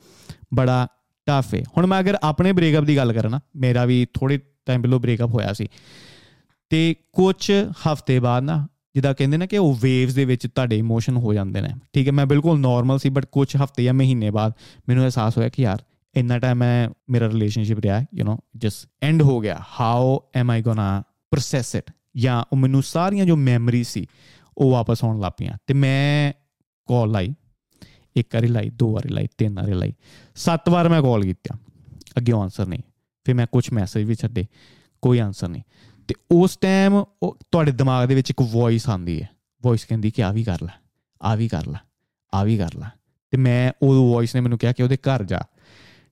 [0.53, 0.87] ਬੜਾ
[1.25, 4.81] ਟਫ ਹੈ ਹੁਣ ਮੈਂ ਅਗਰ ਆਪਣੇ ਬ੍ਰੇਕਅਪ ਦੀ ਗੱਲ ਕਰਾਂ ਨਾ, ਮੇਰਾ ਵੀ ਥੋੜੇ ਟਾਈਮ
[4.81, 5.67] ਪਹਿਲਾਂ ਬ੍ਰੇਕਅਪ ਹੋਇਆ ਸੀ।
[6.69, 11.17] ਤੇ ਕੁਝ ਹਫ਼ਤੇ ਬਾਅਦ ਨਾ, ਜਿੱਦਾਂ ਕਹਿੰਦੇ ਨੇ ਕਿ ਉਹ ਵੇਵਸ ਦੇ ਵਿੱਚ ਤੁਹਾਡੇ ਇਮੋਸ਼ਨ
[11.17, 14.53] ਹੋ ਜਾਂਦੇ ਨੇ। ਠੀਕ ਹੈ, ਮੈਂ ਬਿਲਕੁਲ ਨਾਰਮਲ ਸੀ ਬਟ ਕੁਝ ਹਫ਼ਤੇ ਜਾਂ ਮਹੀਨੇ ਬਾਅਦ
[14.89, 15.83] ਮੈਨੂੰ ਅਹਿਸਾਸ ਹੋਇਆ ਕਿ ਯਾਰ,
[16.15, 20.61] ਇੰਨਾ ਟਾਈਮ ਮੈਂ, ਮੇਰਾ ਰਿਲੇਸ਼ਨਸ਼ਿਪ ਰਿਹਾ ਯੂ نو ਜਸ ਐਂਡ ਹੋ ਗਿਆ। How am I
[20.61, 24.05] gonna process it ਜਾਂ ਉਹ ਮੈਨੂੰ ਸਾਰੀਆਂ ਜੋ ਮੈਮਰੀ ਸੀ,
[24.57, 26.33] ਉਹ ਵਾਪਸ ਆਉਣ ਲੱਪੀਆਂ ਤੇ ਮੈਂ
[26.87, 27.33] ਕਾਲ ਲਾਈ
[28.15, 29.93] ਇੱਕ ਵਾਰੀ ਲਾਈ ਦੋ ਵਾਰੀ ਲਾਈ ਤਿੰਨ ਵਾਰੀ ਲਾਈ
[30.35, 31.57] ਸੱਤ ਵਾਰ ਮੈਂ ਕਾਲ ਕੀਤਾ।
[32.17, 32.81] ਅੱਗੇ ਆਨਸਰ ਨਹੀਂ।
[33.23, 34.45] ਫਿਰ ਮੈਂ ਕੁਝ ਮੈਸੇਜ ਵੀ ਛੱਡੇ।
[35.01, 35.63] ਕੋਈ ਆਨਸਰ ਨਹੀਂ।
[36.07, 39.29] ਤੇ ਉਸ ਟਾਈਮ ਉਹ ਤੁਹਾਡੇ ਦਿਮਾਗ ਦੇ ਵਿੱਚ ਇੱਕ ਵੌਇਸ ਆਂਦੀ ਹੈ।
[39.63, 40.81] ਵੌਇਸ ਕਹਿੰਦੀ ਕਿ ਆ ਵੀ ਕਰ ਲੈ,
[41.23, 41.79] ਆ ਵੀ ਕਰ ਲੈ,
[42.33, 42.89] ਆ ਵੀ ਕਰ ਲੈ।
[43.31, 45.41] ਤੇ ਮੈਂ ਉਹ ਵੌਇਸ ਨੇ ਮੈਨੂੰ ਕਿਹਾ ਕਿ ਉਹਦੇ ਘਰ ਜਾ।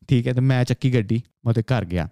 [0.08, 2.10] ਠੀਕ ਹੈ, ਤੇ ਮੈਂ ਚੱਕੀ ਗੱਡੀ, ਮੈਂ ਉਹਦੇ ਘਰ ਗਿਆ।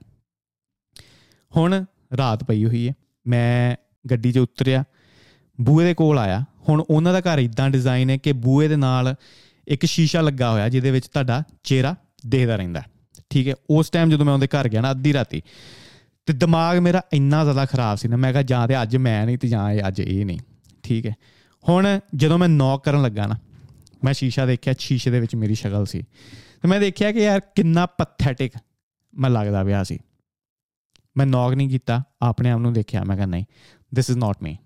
[1.57, 1.85] ਹੁਣ
[2.17, 2.93] ਰਾਤ ਪਈ ਹੋਈ ਹੈ।
[3.27, 3.75] ਮੈਂ
[4.09, 4.83] ਗੱਡੀ 'ਚ ਉਤਰਿਆ।
[5.61, 9.15] ਬੂਏ ਦੇ ਕੋਲ ਆਇਆ। ਹੁਣ ਉਹਨਾਂ ਦਾ ਘਰ ਇਦਾਂ ਡਿਜ਼ਾਈਨ ਹੈ ਕਿ ਬੂਏ ਦੇ ਨਾਲ
[9.67, 11.95] ਇੱਕ ਸ਼ੀਸ਼ਾ ਲੱਗਾ ਹੋਇਆ ਜਿਹਦੇ ਵਿੱਚ ਤੁਹਾਡਾ ਚਿਹਰਾ
[12.27, 12.83] ਦੇਖਦਾ ਰਹਿੰਦਾ
[13.29, 13.55] ਠੀਕ ਹੈ?
[13.69, 15.41] ਉਸ ਟਾਈਮ ਜਦੋਂ ਮੈਂ ਉਹਦੇ ਘਰ ਗਿਆ ਨਾ ਅੱਧੀ ਰਾਤੀ,
[16.25, 19.37] ਤੇ ਦਿਮਾਗ ਮੇਰਾ ਇੰਨਾ ਜ਼ਿਆਦਾ ਖਰਾਬ ਸੀ ਨਾ, ਮੈਂ ਕਿਹਾ ਜਾਂ ਤੇ ਅੱਜ ਮੈਂ ਨਹੀਂ
[19.37, 20.39] ਤੇ ਜਾਂ ਅੱਜ ਇਹ ਨਹੀਂ।
[20.83, 21.15] ਠੀਕ ਹੈ?
[21.69, 23.35] ਹੁਣ ਜਦੋਂ ਮੈਂ ਨੌਕ ਕਰਨ ਲੱਗਾ ਨਾ,
[24.03, 26.01] ਮੈਂ ਸ਼ੀਸ਼ਾ ਦੇਖਿਆ, ਸ਼ੀਸ਼ੇ ਦੇ ਵਿੱਚ ਮੇਰੀ ਸ਼ਕਲ ਸੀ।
[26.61, 28.53] ਤੇ ਮੈਂ ਦੇਖਿਆ ਕਿ ਯਾਰ ਕਿੰਨਾ ਪੈਥੈਟਿਕ
[29.17, 29.99] ਮੈਂ ਲੱਗਦਾ ਪਿਆ ਸੀ।
[31.17, 33.45] ਮੈਂ ਨੌਕ ਨਹੀਂ ਕੀਤਾ, ਆਪਣੇ ਆਪ ਨੂੰ ਦੇਖਿਆ, ਮੈਂ ਕਿਹਾ ਨਹੀਂ
[33.95, 34.57] ਥਿਸ ਇਜ਼ ਨਾਟ ਮੀ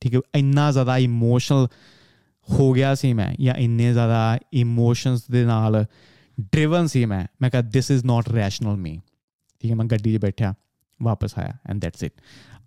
[0.00, 0.20] ਠੀਕ ਹੈ?
[0.34, 1.68] ਇੰਨਾ ਜ਼ਿਆਦਾ ਇਮੋਸ਼ਨਲ
[2.48, 5.84] ਹੋ ਗਿਆ ਸੀ ਮੈਂ, ਜਾਂ ਇੰਨੇ ਜ਼ਿਆਦਾ ਇਮੋਸ਼ਨਸ ਦੇ ਨਾਲ
[6.52, 8.98] ਡਰਿਵਨ ਸੀ ਮੈਂ ਮੈਂ ਕਿਹਾ this is not rational me
[9.62, 10.54] ਠੀਕ ਹੈ, ਮੈਂ ਗੱਡੀ 'ਚ ਬੈਠਿਆ,
[11.00, 12.12] ਵਾਪਸ ਆਇਆ and that's it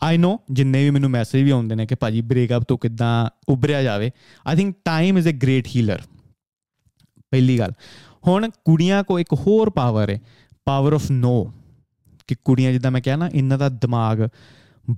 [0.03, 3.81] I know ਜਿੰਨੇ ਵੀ ਮੈਨੂੰ ਮੈਸੇਜ ਵੀ ਆਉਂਦੇ ਨੇ ਕਿ ਭਾਜੀ ਬ੍ਰੇਕਅਪ ਤੋਂ ਕਿੱਦਾਂ ਉਭਰਿਆ
[3.83, 4.11] ਜਾਵੇ
[4.47, 6.01] I think time is a great healer
[7.31, 7.71] ਪਹਿਲੀ ਗੱਲ,
[8.27, 10.19] ਹੁਣ ਕੁੜੀਆਂ ਕੋ ਇੱਕ ਹੋਰ ਪਾਵਰ ਹੈ
[10.65, 11.53] ਪਾਵਰ ਆਫ ਨੋ
[12.27, 14.27] ਕਿ ਕੁੜੀਆਂ ਜਿੱਦਾਂ ਮੈਂ ਕਿਹਾ ਨਾ, ਇਹਨਾਂ ਦਾ ਦਿਮਾਗ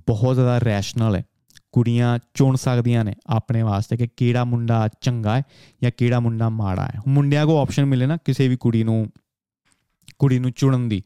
[0.06, 1.24] ਬਹੁਤ ਜ਼ਿਆਦਾ ਰੈਸ਼ਨਲ ਹੈ।
[1.71, 5.43] ਕੁੜੀਆਂ ਚੁਣ ਸਕਦੀਆਂ ਨੇ ਆਪਣੇ ਵਾਸਤੇ ਕਿ ਕਿਹੜਾ ਮੁੰਡਾ ਚੰਗਾ ਹੈ
[5.83, 9.09] ਜਾਂ ਕਿਹੜਾ ਮੁੰਡਾ ਮਾੜਾ ਹੈ ਮੁੰਡਿਆਂ ਕੋ ਆਪਸ਼ਨ ਮਿਲੇ ਨਾ ਕਿਸੇ ਵੀ ਕੁੜੀ ਨੂੰ
[10.19, 11.03] ਕੁੜੀ ਨੂੰ ਚੁਣਨ ਦੀ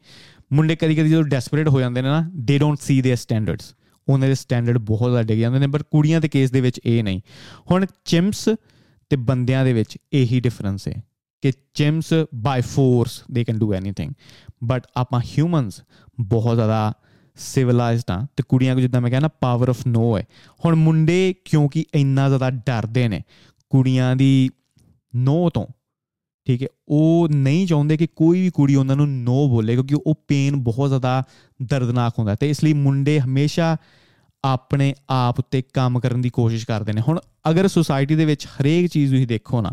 [0.52, 3.74] ਮੁੰਡੇ ਕਦੀ ਕਦੀ ਜਦੋਂ ਡੈਸਪਰੇਟ ਹੋ ਜਾਂਦੇ ਨੇ ਨਾ they don't C there standards
[4.08, 7.04] ਉਹਨਾਂ ਦੇ ਸਟੈਂਡਰਡ ਬਹੁਤ ਜ਼ਿਆਦਾ ਡਿੱਗ ਜਾਂਦੇ ਨੇ ਪਰ ਕੁੜੀਆਂ ਦੇ ਕੇਸ ਦੇ ਵਿੱਚ ਇਹ
[7.04, 7.20] ਨਹੀਂ
[7.70, 8.48] ਹੁਣ ਚਿੰਪਸ
[9.10, 11.02] ਤੇ ਬੰਦਿਆਂ ਦੇ ਵਿੱਚ ਇਹੀ ਡਿਫਰੈਂਸ ਹੈ
[11.42, 14.12] ਕਿ chimps by force they can do anything
[14.64, 15.82] but ਆਪਾਂ ਹਿਊਮਨਸ
[16.20, 16.92] ਬਹੁਤ ਜ਼ਿਆਦਾ
[17.35, 20.23] ਸਿਵਲਾਈਜ਼ਡ ਆ ਤੇ ਕੁੜੀਆਂ ਕੋ ਜਿੱਦਾਂ ਮੈਂ ਕਹਿੰਦਾ ਪਾਵਰ ਆਫ ਨੋ ਹੈ।
[20.65, 23.21] ਹੁਣ ਮੁੰਡੇ ਕਿਉਂਕਿ ਇੰਨਾ ਜ਼ਿਆਦਾ ਡਰਦੇ ਨੇ,
[23.69, 24.49] ਕੁੜੀਆਂ ਦੀ
[25.15, 25.65] ਨੋ ਤੋਂ,
[26.47, 30.15] ਠੀਕ ਹੈ, ਉਹ ਨਹੀਂ ਚਾਹੁੰਦੇ ਕਿ ਕੋਈ ਵੀ ਕੁੜੀ ਉਹਨਾਂ ਨੂੰ ਨੋ ਬੋਲੇ ਕਿਉਂਕਿ ਉਹ
[30.27, 31.23] ਪੇਨ ਬਹੁਤ ਜ਼ਿਆਦਾ
[31.63, 33.77] ਦਰਦਨਾਕ ਹੁੰਦਾ ਤੇ ਇਸ ਲਈ ਮੁੰਡੇ ਹਮੇਸ਼ਾ
[34.43, 38.87] ਆਪਣੇ ਆਪ ਉੱਤੇ ਕੰਮ ਕਰਨ ਦੀ ਕੋਸ਼ਿਸ਼ ਕਰਦੇ ਨੇ। ਹੁਣ ਅਗਰ ਸੋਸਾਇਟੀ ਦੇ ਵਿੱਚ ਹਰੇਕ
[38.87, 39.71] ਚੀਜ਼ ਤੁਸੀਂ ਦੇਖੋ ਨਾ,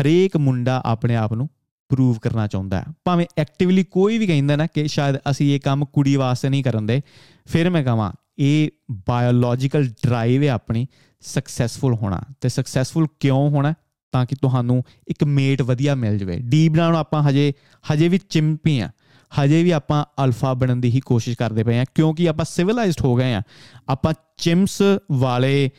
[0.00, 1.48] ਹਰੇਕ ਮੁੰਡਾ ਆਪਣੇ ਆਪ ਨੂੰ
[1.88, 5.84] ਪ੍ਰੂਵ ਕਰਨਾ ਚਾਹੁੰਦਾ ਹੈ। ਭਾਵੇਂ ਐਕਟਿਵਲੀ ਕੋਈ ਵੀ ਕਹਿੰਦਾ ਨਾ ਕਿ ਸ਼ਾਇਦ ਅਸੀਂ ਇਹ ਕੰਮ
[5.84, 7.00] ਕੁੜੀ ਵਾਸਤੇ ਨਹੀਂ ਕਰਨ ਦੇ,
[7.46, 8.70] ਫਿਰ ਮੈਂ ਕਹਾਂ, ਇਹ
[9.08, 10.86] ਬਾਇਓਲੋਜੀਕਲ ਡਰਾਈਵ ਹੈ ਆਪਣੀ
[11.20, 13.74] ਸਕਸੈਸਫੁਲ ਹੋਣਾ ਤੇ ਸਕਸੈਸਫੁਲ ਕਿਉਂ ਹੋਣਾ
[14.12, 17.52] ਤਾਂ ਕਿ ਤੁਹਾਨੂੰ ਇੱਕ ਮੇਟ ਵਧੀਆ ਮਿਲ ਜਵੇ। ਡੀਪ ਡਾਊਨ ਆਪਾਂ ਹਜੇ
[17.84, 18.90] ਹਜੇ ਵੀ ਚਿੰਪੀ ਆ
[19.32, 23.14] ਹਜੇ ਵੀ ਆਪਾਂ ਅਲਫਾ ਬਣਨ ਦੀ ਹੀ ਕੋਸ਼ਿਸ਼ ਕਰਦੇ ਪਏ ਆ ਕਿਉਂਕਿ ਆਪਾਂ ਸਿਵਲਾਈਜ਼ਡ ਹੋ
[23.14, 23.42] ਗਏ ਆ
[23.88, 25.70] ਆਪਾਂ ਚਿੰਪਸ ਵਾਲੇ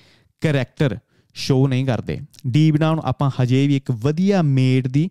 [0.41, 0.97] ਕੈਰੈਕਟਰ
[1.33, 5.09] ਸ਼ੋ ਨਹੀਂ ਕਰਦੇ। ਡੀਪ ਡਾਊਨ ਆਪਾਂ ਹਜੇ ਵੀ ਇੱਕ ਵਧੀਆ ਮੇਟ ਦੀ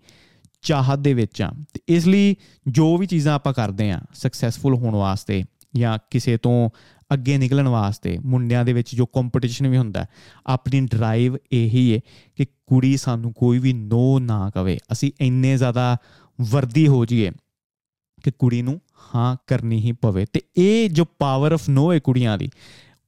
[0.66, 2.35] ਚਾਹਤ ਦੇ ਵਿੱਚ ਆ। ਤੇ ਇਸ ਲਈ
[2.68, 5.42] ਜੋ ਵੀ ਚੀਜ਼ਾਂ ਆਪਾਂ ਕਰਦੇ ਆ ਸਕਸੈਸਫੁਲ ਹੋਣ ਵਾਸਤੇ
[5.76, 6.70] ਜਾਂ ਕਿਸੇ ਤੋਂ
[7.14, 10.06] ਅੱਗੇ ਨਿਕਲਣ ਵਾਸਤੇ ਮੁੰਡਿਆਂ ਦੇ ਵਿੱਚ ਜੋ ਕੰਪੀਟੀਸ਼ਨ ਵੀ ਹੁੰਦਾ,
[10.46, 12.00] ਆਪਣੀ ਡਰਾਈਵ ਇਹੀ ਹੈ
[12.37, 15.96] ਕਿ ਕੁੜੀ ਸਾਨੂੰ ਕੋਈ ਵੀ ਨੋ ਨਾ ਕਵੇ। ਅਸੀਂ ਇੰਨੇ ਜ਼ਿਆਦਾ
[16.40, 17.30] ਵਰਦੀ ਹੋ ਜਾਈਏ
[18.25, 18.80] ਕਿ ਕੁੜੀ ਨੂੰ
[19.14, 22.50] ਹਾਂ ਕਰਨੀ ਹੀ ਪਵੇ। ਤੇ ਇਹ ਜੋ ਪਾਵਰ ਆਫ ਨੋ ਹੈ ਕੁੜੀਆਂ ਦੀ,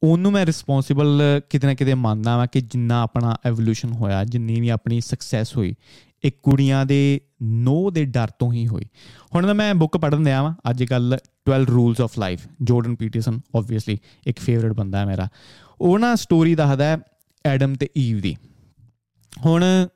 [0.03, 4.69] ਉਹਨੂੰ ਮੈਂ ਰਿਸਪੌਂਸਿਬਲ ਕਿਤੇ ਨਾ ਕਿਤੇ ਮੰਨਦਾ ਹਾਂ ਕਿ ਜਿੰਨਾ ਆਪਣਾ ਐਵੋਲੂਸ਼ਨ ਹੋਇਆ, ਜਿੰਨੀ ਵੀ
[4.69, 5.73] ਆਪਣੀ ਸਕਸੈਸ ਹੋਈ
[6.23, 8.85] ਇੱਕ ਕੁੜੀਆਂ ਦੇ ਨੋ ਦੇ ਡਰ ਤੋਂ ਹੀ ਹੋਈ।
[9.35, 13.97] ਹੁਣ ਮੈਂ ਬੁੱਕ ਪੜ੍ਹਨ ਦਿਆ ਵਾਂ। ਅੱਜ ਕੱਲ 12 rules of life Jordan Peterson obviously
[14.27, 15.27] ਇੱਕ ਫੇਵਰਿਟ ਬੰਦਾ ਹੈ ਮੇਰਾ।
[15.81, 16.97] ਉਹ ਨਾ ਸਟੋਰੀ ਦੱਸਦਾ ਹੈ
[17.45, 18.35] ਐਡਮ ਤੇ ਈਵ ਦੀ।
[19.45, 19.87] ਹੁਣ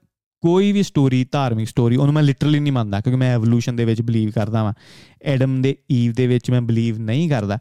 [0.44, 4.02] ਕੋਈ ਵੀ ਸਟੋਰੀ ਧਾਰਮਿਕ ਸਟੋਰੀ ਉਹਨੂੰ ਮੈਂ ਲਿਟਰਲੀ ਨਹੀਂ ਮੰਨਦਾ, ਕਿਉਂਕਿ ਮੈਂ ਐਵੋਲੂਸ਼ਨ ਦੇ ਵਿੱਚ
[4.02, 4.74] ਬਲੀਵ ਕਰਦਾ ਵਾਂ।
[5.22, 7.58] ਐਡਮ ਦੇ ਈਵ ਦੇ ਵਿੱਚ ਮੈਂ ਬਲੀਵ ਨਹੀਂ ਕਰਦਾ।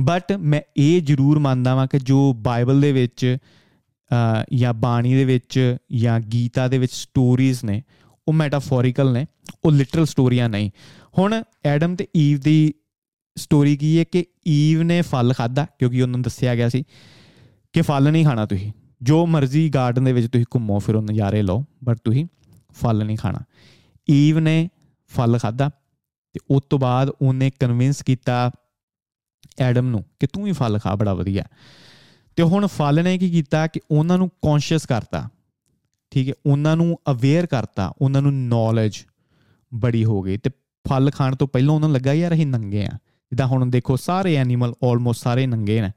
[0.00, 3.36] ਬਟ ਮੈਂ ਇਹ ਜ਼ਰੂਰ ਮੰਨਦਾ ਵਾਂ ਕਿ ਜੋ ਬਾਈਬਲ ਦੇ ਵਿੱਚ
[4.54, 7.82] ਜਾਂ ਬਾਣੀ ਦੇ ਵਿੱਚ ਜਾਂ ਗੀਤਾ ਦੇ ਵਿੱਚ ਸਟੋਰੀਜ਼ ਨੇ
[8.28, 9.26] ਉਹ ਮੈਟਾਫੋਰੀਕਲ ਨੇ,
[9.64, 10.70] ਉਹ ਲਿਟਰਲ ਸਟੋਰੀਆਂ ਨਹੀਂ।
[11.18, 12.74] ਹੁਣ ਐਡਮ ਤੇ ਈਵ ਦੀ
[13.36, 16.84] ਸਟੋਰੀ ਕੀ ਹੈ ਕਿ ਈਵ ਨੇ ਫਲ ਖਾਦਾ ਕਿਉਂਕਿ ਉਹਨਾਂ ਨੂੰ ਦੱਸਿਆ ਗਿਆ ਸੀ
[17.72, 21.64] ਕਿ ਫਲ ਨਹੀਂ ਖਾਣਾ ਤੁਸੀਂ। ਜੋ ਮਰਜ਼ੀ ਗਾਰਡਨ ਦੇ ਵਿੱਚ ਤੁਸੀਂ ਘੁੰਮੋ, ਫਿਰੋ ਨਜ਼ਾਰੇ ਲਓ
[21.84, 22.26] ਬਟ ਤੁਸੀਂ
[22.74, 23.38] ਫਲ ਨਹੀਂ ਖਾਣਾ।
[24.10, 24.68] ਈਵ ਨੇ
[25.08, 25.70] ਫਲ ਖਾਦਾ
[26.32, 28.50] ਤੇ ਉਸ ਤੋਂ ਬਾਅਦ ਉਹਨੇ ਕਨਵਿੰਸ ਕੀਤਾ
[29.58, 31.44] ਐਡਮ ਨੂੰ ਕਿ ਤੂੰ ਵੀ ਫਲ ਖਾ, ਬੜਾ ਵਧੀਆ।
[32.36, 35.28] ਤੇ ਹੁਣ ਫਲ ਨੇ ਕੀ ਕੀਤਾ ਕਿ ਉਹਨਾਂ ਨੂੰ ਕੌਨਸ਼ੀਅਸ ਕਰਤਾ।
[36.16, 38.94] ਠੀਕ ਹੈ, ਉਹਨਾਂ ਨੂੰ ਅਵੇਅਰ ਕਰਤਾ, ਉਹਨਾਂ ਨੂੰ ਨੌਲੇਜ
[39.74, 40.50] ਬੜੀ ਹੋ ਗਈ ਤੇ
[40.88, 42.90] ਫਲ ਖਾਣ ਤੋਂ ਪਹਿਲਾਂ ਉਹਨਾਂ ਨੂੰ ਲੱਗਾ ਯਾਰ ਅਸੀਂ ਨੰਗੇ ਆ।
[43.30, 45.90] ਜਿੱਦਾਂ ਹੁਣ ਦੇਖੋ ਸਾਰੇ ਐਨੀਮਲ ਆਲਮੋਸਟ ਸਾਰੇ ਨੰਗੇ ਨੇ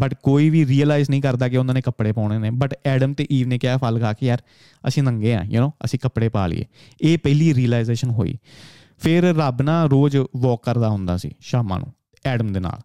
[0.00, 3.26] ਬਟ ਕੋਈ ਵੀ ਰੀਅਲਾਈਜ਼ ਨਹੀਂ ਕਰਦਾ ਕਿ ਉਹਨਾਂ ਨੇ ਕੱਪੜੇ ਪਾਉਣੇ ਨੇ। ਬਟ ਐਡਮ ਤੇ
[3.32, 4.38] ਈਵ ਨੇ ਕਿਹਾ ਫਲ ਖਾ ਕੇ, ਯਾਰ
[4.88, 6.64] ਅਸੀਂ ਨੰਗੇ ਆ ਯੂ نو ਅਸੀਂ ਕੱਪੜੇ ਪਾ ਲਈਏ।
[7.00, 8.38] ਇਹ ਪਹਿਲੀ ਰੀਅਲਾਈਜੇਸ਼ਨ ਹੋਈ।
[8.98, 11.92] ਫਿਰ ਰੱਬ ਨਾ ਰੋਜ਼ ਵਾਕ ਕਰਦਾ ਹੁੰਦਾ ਸੀ ਸ਼ਾਮਾਂ ਨੂੰ
[12.24, 12.80] ਐਡਮ ਦੇ ਨਾਲ।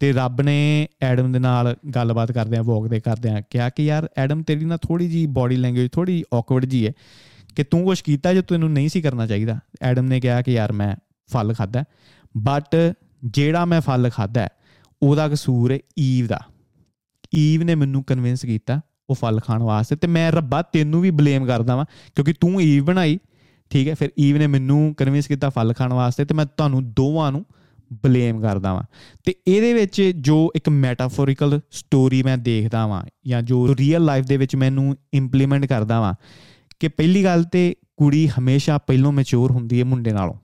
[0.00, 3.84] ਤੇ ਰੱਬ ਨੇ ਐਡਮ ਦੇ ਨਾਲ ਗੱਲਬਾਤ ਕਰਦੇ ਆ ਵਾਕ ਦੇ ਕਰਦੇ ਆ, ਕਿਹਾ ਕਿ
[3.84, 6.92] ਯਾਰ ਐਡਮ ਤੇਰੀ ਨਾ ਥੋੜੀ ਜੀ ਬਾਡੀ ਲੈਂਗੁਏਜ ਥੋੜੀ ਔਕਵਰਡ ਜੀ ਹੈ
[7.56, 10.72] ਕਿ ਤੂੰ ਕੁਝ ਕੀਤਾ ਜੋ ਤੈਨੂੰ ਨਹੀਂ ਸੀ ਕਰਨਾ ਚਾਹੀਦਾ। ਐਡਮ ਨੇ ਕਿਹਾ ਕਿ ਯਾਰ
[10.72, 10.94] ਮੈਂ
[11.28, 11.84] ਫਲ ਖਾਦਾ
[12.34, 12.76] ਬਟ
[13.24, 14.48] ਜਿਹੜਾ ਮੈਂ ਫਲ ਖਾਦਾ
[15.02, 16.40] ਉਹਦਾ ਕਸੂਰ ਹੈ ਈਵ ਦਾ।
[17.36, 21.46] ਈਵ ਨੇ ਮੈਨੂੰ ਕਨਵਿੰਸ ਕੀਤਾ ਉਹ ਫਲ ਖਾਣ ਵਾਸਤੇ ਤੇ ਮੈਂ ਰੱਬਾ ਤੈਨੂੰ ਵੀ ਬਲੇਮ
[21.46, 21.84] ਕਰਦਾ ਵਾਂ,
[22.14, 23.18] ਕਿਉਂਕਿ ਤੂੰ ਈਵ ਬਣਾਈ,
[23.70, 27.30] ਠੀਕ ਹੈ, ਫਿਰ ਈਵ ਨੇ ਮੈਨੂੰ ਕਨਵਿੰਸ ਕੀਤਾ ਫਲ ਖਾਣ ਵਾਸਤੇ ਤੇ ਮੈਂ ਤੁਹਾਨੂੰ ਦੋਵਾਂ
[27.32, 27.44] ਨੂੰ
[27.92, 28.82] ਬਲੇਮ ਕਰਦਾ ਵਾਂ।
[29.24, 34.36] ਤੇ ਇਹਦੇ ਵਿੱਚ ਜੋ ਇੱਕ ਮੈਟਾਫੋਰਿਕਲ ਸਟੋਰੀ ਮੈਂ ਦੇਖਦਾ ਵਾਂ, ਜਾਂ ਜੋ ਰੀਅਲ ਲਾਈਫ ਦੇ
[34.36, 36.14] ਵਿੱਚ ਮੈਨੂੰ ਇੰਪਲੀਮੈਂਟ ਕਰਦਾ ਵਾਂ,
[36.80, 40.34] ਕਿ ਪਹਿਲੀ ਗੱਲ ਤੇ ਕੁੜੀ ਹਮੇਸ਼ਾ ਪਹਿਲੋਂ ਮੈਚੁਰ ਹੁੰਦੀ ਹੈ ਮੁੰਡੇ ਨਾਲੋਂ।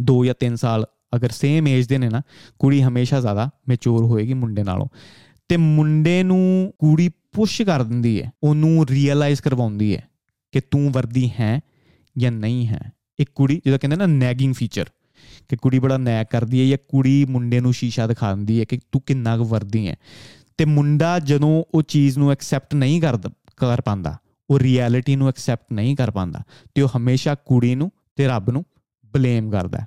[0.00, 2.22] 2 ਜਾਂ 3 ਸਾਲ ਅਗਰ ਸੇਮ ਏਜ ਦੇ ਨੇ ਨਾ,
[2.58, 4.86] ਕੁੜੀ ਹਮੇਸ਼ਾ ਜ਼ਿਆਦਾ ਮੈਚੁਰ ਹੋਏਗੀ ਮੁੰਡੇ ਨਾਲੋਂ।
[5.48, 10.08] ਤੇ ਮੁੰਡੇ ਨੂੰ ਕੁੜੀ ਪੁਸ਼ ਕਰ ਦਿੰਦੀ ਹੈ, ਉਹਨੂੰ ਰੀਅਲਾਈਜ਼ ਕਰਵਾਉਂਦੀ ਹੈ
[10.52, 11.60] ਕਿ ਤੂੰ ਵਰਦੀ ਹੈ
[12.18, 14.84] ਜਾਂ ਨਹੀਂ ਹੈ। ਇੱਕ ਕੁੜੀ, ਜਿਹਦਾ ਕਹਿੰਦੇ ਨਾ ਨੈਗਿੰਗ ਫੀਚਰ
[15.49, 18.79] ਕਿ ਕੁੜੀ ਬੜਾ ਨੈਗ ਕਰਦੀ ਹੈ ਜਾਂ ਕੁੜੀ ਮੁੰਡੇ ਨੂੰ ਸ਼ੀਸ਼ਾ ਦਿਖਾ ਦਿੰਦੀ ਹੈ ਕਿ
[18.91, 19.95] ਤੂੰ ਕਿੰਨਾ ਕੁ ਵਰਦੀ ਹੈ
[20.57, 23.17] ਤੇ ਮੁੰਡਾ ਜਦੋਂ ਉਹ ਚੀਜ਼ ਨੂੰ ਐਕਸੈਪਟ ਨਹੀਂ ਕਰ
[23.57, 24.17] ਕਰ ਪਾਉਂਦਾ
[24.49, 26.39] ਉਹ ਰਿਐਲਿਟੀ ਨੂੰ ਐਕਸੈਪਟ ਨਹੀਂ ਕਰ ਪਾਉਂਦਾ
[26.75, 28.65] ਤੇ ਉਹ ਹਮੇਸ਼ਾ ਕੁੜੀ ਨੂੰ ਤੇ ਰੱਬ ਨੂੰ
[29.13, 29.79] ਬਲੇਮ ਕਰਦਾ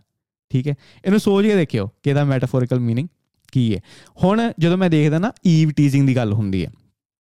[0.51, 3.07] ਠੀਕ ਹੈ ਇਹਨੂੰ ਸੋਚ ਕੇ ਦੇਖਿਓ ਕਿ ਇਹਦਾ ਮੈਟਾਫੋਰਿਕਲ मीनिंग
[3.53, 3.81] ਕੀ ਹੈ
[4.23, 6.71] ਹੁਣ ਜਦੋਂ ਮੈਂ ਦੇਖਦਾ ਨਾ ਈਵ ਟੀਜ਼ਿੰਗ ਦੀ ਗੱਲ ਹੁੰਦੀ ਹੈ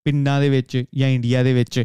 [0.05, 1.85] ਪਿੰਡਾਂ ਦੇ ਵਿੱਚ ਜਾਂ ਇੰਡੀਆ ਦੇ ਵਿੱਚ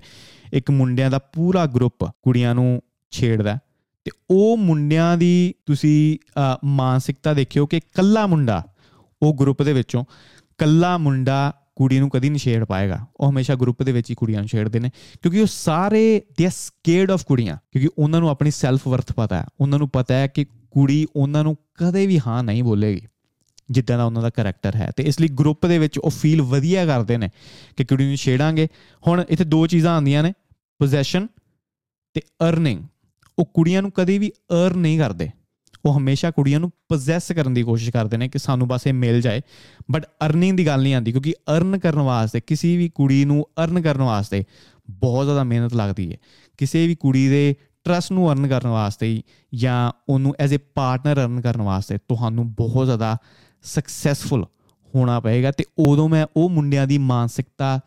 [0.53, 3.59] ਇੱਕ ਮੁੰਡਿਆਂ ਦਾ ਪੂਰਾ ਗਰੁੱਪ ਕੁੜੀਆਂ ਨੂੰ ਛੇੜਦਾ
[4.06, 6.18] ਤੇ ਉਹ ਮੁੰਡਿਆਂ ਦੀ ਤੁਸੀਂ
[6.64, 8.62] ਮਾਨਸਿਕਤਾ ਦੇਖਿਓ ਕਿ ਕੱਲਾ ਮੁੰਡਾ,
[9.22, 10.04] ਉਹ ਗਰੁੱਪ ਦੇ ਵਿੱਚੋਂ
[10.58, 14.40] ਕੱਲਾ ਮੁੰਡਾ ਕੁੜੀ ਨੂੰ ਕਦੀ ਨਹੀਂ ਛੇੜ ਪਾਏਗਾ। ਉਹ ਹਮੇਸ਼ਾ ਗਰੁੱਪ ਦੇ ਵਿੱਚ ਹੀ ਕੁੜੀਆਂ
[14.40, 14.90] ਨੂੰ ਛੇੜਦੇ ਨੇ।
[15.22, 19.46] ਕਿਉਂਕਿ ਉਹ ਸਾਰੇ ਦੇ ਸਕੇਅਰਡ ਆਫ ਕੁੜੀਆਂ। ਕਿਉਂਕਿ ਉਹਨਾਂ ਨੂੰ ਆਪਣੀ ਸੈਲਫ ਵਰਥ ਪਤਾ ਹੈ।
[19.60, 23.06] ਉਹਨਾਂ ਨੂੰ ਪਤਾ ਹੈ ਕਿ ਕੁੜੀ ਉਹਨਾਂ ਨੂੰ ਕਦੇ ਵੀ ਹਾਂ ਨਹੀਂ ਬੋਲੇਗੀ,
[23.70, 26.86] ਜਿੱਦਾਂ ਦਾ ਉਹਨਾਂ ਦਾ ਕੈਰੈਕਟਰ ਹੈ। ਤੇ ਇਸ ਲਈ ਗਰੁੱਪ ਦੇ ਵਿੱਚ ਉਹ ਫੀਲ ਵਧੀਆ
[26.86, 27.30] ਕਰਦੇ ਨੇ
[27.76, 28.68] ਕਿ ਕੁੜੀ ਨੂੰ ਛੇੜਾਂਗੇ।
[29.06, 30.32] ਹੁਣ ਇੱਥੇ ਦੋ ਚੀਜ਼ਾਂ ਆਉਂਦੀਆਂ ਨੇ
[30.78, 31.26] ਪੋਜੈਸ਼ਨ
[32.14, 32.84] ਤੇ ਅਰਨਿੰਗ
[33.38, 35.30] ਉਹ ਕੁੜੀਆਂ ਨੂੰ ਕਦੇ ਵੀ ਅਰਨ ਨਹੀਂ ਕਰਦੇ।
[35.84, 39.20] ਉਹ ਹਮੇਸ਼ਾ ਕੁੜੀਆਂ ਨੂੰ ਪੋਜੈਸ ਕਰਨ ਦੀ ਕੋਸ਼ਿਸ਼ ਕਰਦੇ ਨੇ ਕਿ ਸਾਨੂੰ ਬਸ ਇਹ ਮਿਲ
[39.20, 39.40] ਜਾਏ।
[39.90, 43.82] ਬਟ ਅਰਨਿੰਗ ਦੀ ਗੱਲ ਨਹੀਂ ਆਂਦੀ ਕਿਉਂਕਿ ਅਰਨ ਕਰਨ ਵਾਸਤੇ, ਕਿਸੇ ਵੀ ਕੁੜੀ ਨੂੰ ਅਰਨ
[43.82, 44.44] ਕਰਨ ਵਾਸਤੇ
[44.90, 46.16] ਬਹੁਤ ਜ਼ਿਆਦਾ ਮਿਹਨਤ ਲੱਗਦੀ ਹੈ।
[46.58, 49.22] ਕਿਸੇ ਵੀ ਕੁੜੀ ਦੇ ਟਰਸਟ ਨੂੰ ਅਰਨ ਕਰਨ ਵਾਸਤੇ
[49.54, 53.16] ਜਾਂ ਉਹਨੂੰ ਐਜ਼ ਅ ਪਾਰਟਨਰ ਅਰਨ ਕਰਨ ਵਾਸਤੇ ਤੁਹਾਨੂੰ ਬਹੁਤ ਜ਼ਿਆਦਾ
[53.62, 54.46] ਸਕਸੈਸਫੁਲ
[54.94, 57.80] ਹੋਣਾ ਪਏਗਾ ਤੇ ਉਦੋਂ ਮੈਂ ਉਹ ਮੁੰਡਿਆਂ ਦੀ ਮਾਨਸਿਕਤਾ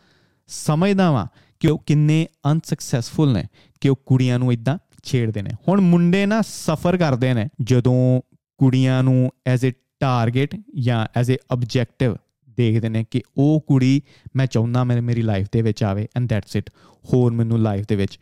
[0.48, 1.28] ਸਮਝਦਾ ਵਾਂ
[1.60, 3.44] ਕਿ ਉਹ ਕਿੰਨੇ ਅਨਸਕਸੈਸਫੁਲ ਨੇ,
[3.82, 8.22] ਕਿ ਉਹ ਕੁੜੀਆਂ ਨੂੰ ਇਦਾਂ ਛੇੜਦੇ ਨੇ। ਹੁਣ ਮੁੰਡੇ ਨਾ ਸਫਰ ਕਰਦੇ ਨੇ ਜਦੋਂ
[8.58, 12.16] ਕੁੜੀਆਂ ਨੂੰ ਐਜ਼ ਅ ਟਾਰਗੇਟ ਜਾਂ ਐਜ਼ ਅ ਆਬਜੈਕਟਿਵ
[12.50, 14.02] ਦੇਖਦੇ ਨੇ ਕਿ ਉਹ ਕੁੜੀ
[14.36, 16.70] ਮੈਂ ਚਾਹੁੰਦਾ ਮੈਂ ਮੇਰੀ ਲਾਈਫ ਦੇ ਵਿੱਚ ਆਵੇ ਐਂਡ ਦੈਟਸ ਇਟ
[17.14, 18.20] ਹੋਰ ਮੈਨੂੰ ਲਾਈਫ ਦੇ ਵਿੱਚ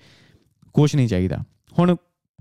[0.73, 1.43] ਕੁਝ ਨਹੀਂ ਚਾਹੀਦਾ।
[1.79, 1.95] ਹੁਣ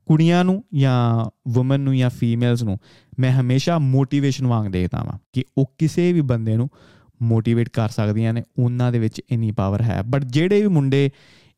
[0.07, 2.79] ਕੁੜੀਆਂ ਨੂੰ ਜਾਂ ਔਮਨ ਨੂੰ ਜਾਂ ਫੀਮੇਲਸ ਨੂੰ
[3.18, 6.68] ਮੈਂ ਹਮੇਸ਼ਾ ਮੋਟੀਵੇਸ਼ਨ ਵਾਂਗ ਦੇਖਦਾ ਵਾਂ ਕਿ ਉਹ ਕਿਸੇ ਵੀ ਬੰਦੇ ਨੂੰ
[7.22, 11.11] ਮੋਟੀਵੇਟ ਕਰ ਸਕਦੀਆਂ ਨੇ। ਉਹਨਾਂ ਦੇ ਵਿੱਚ ਇਨੀ ਪਾਵਰ ਹੈ। ਬਟ ਜਿਹੜੇ ਵੀ ਮੁੰਡੇ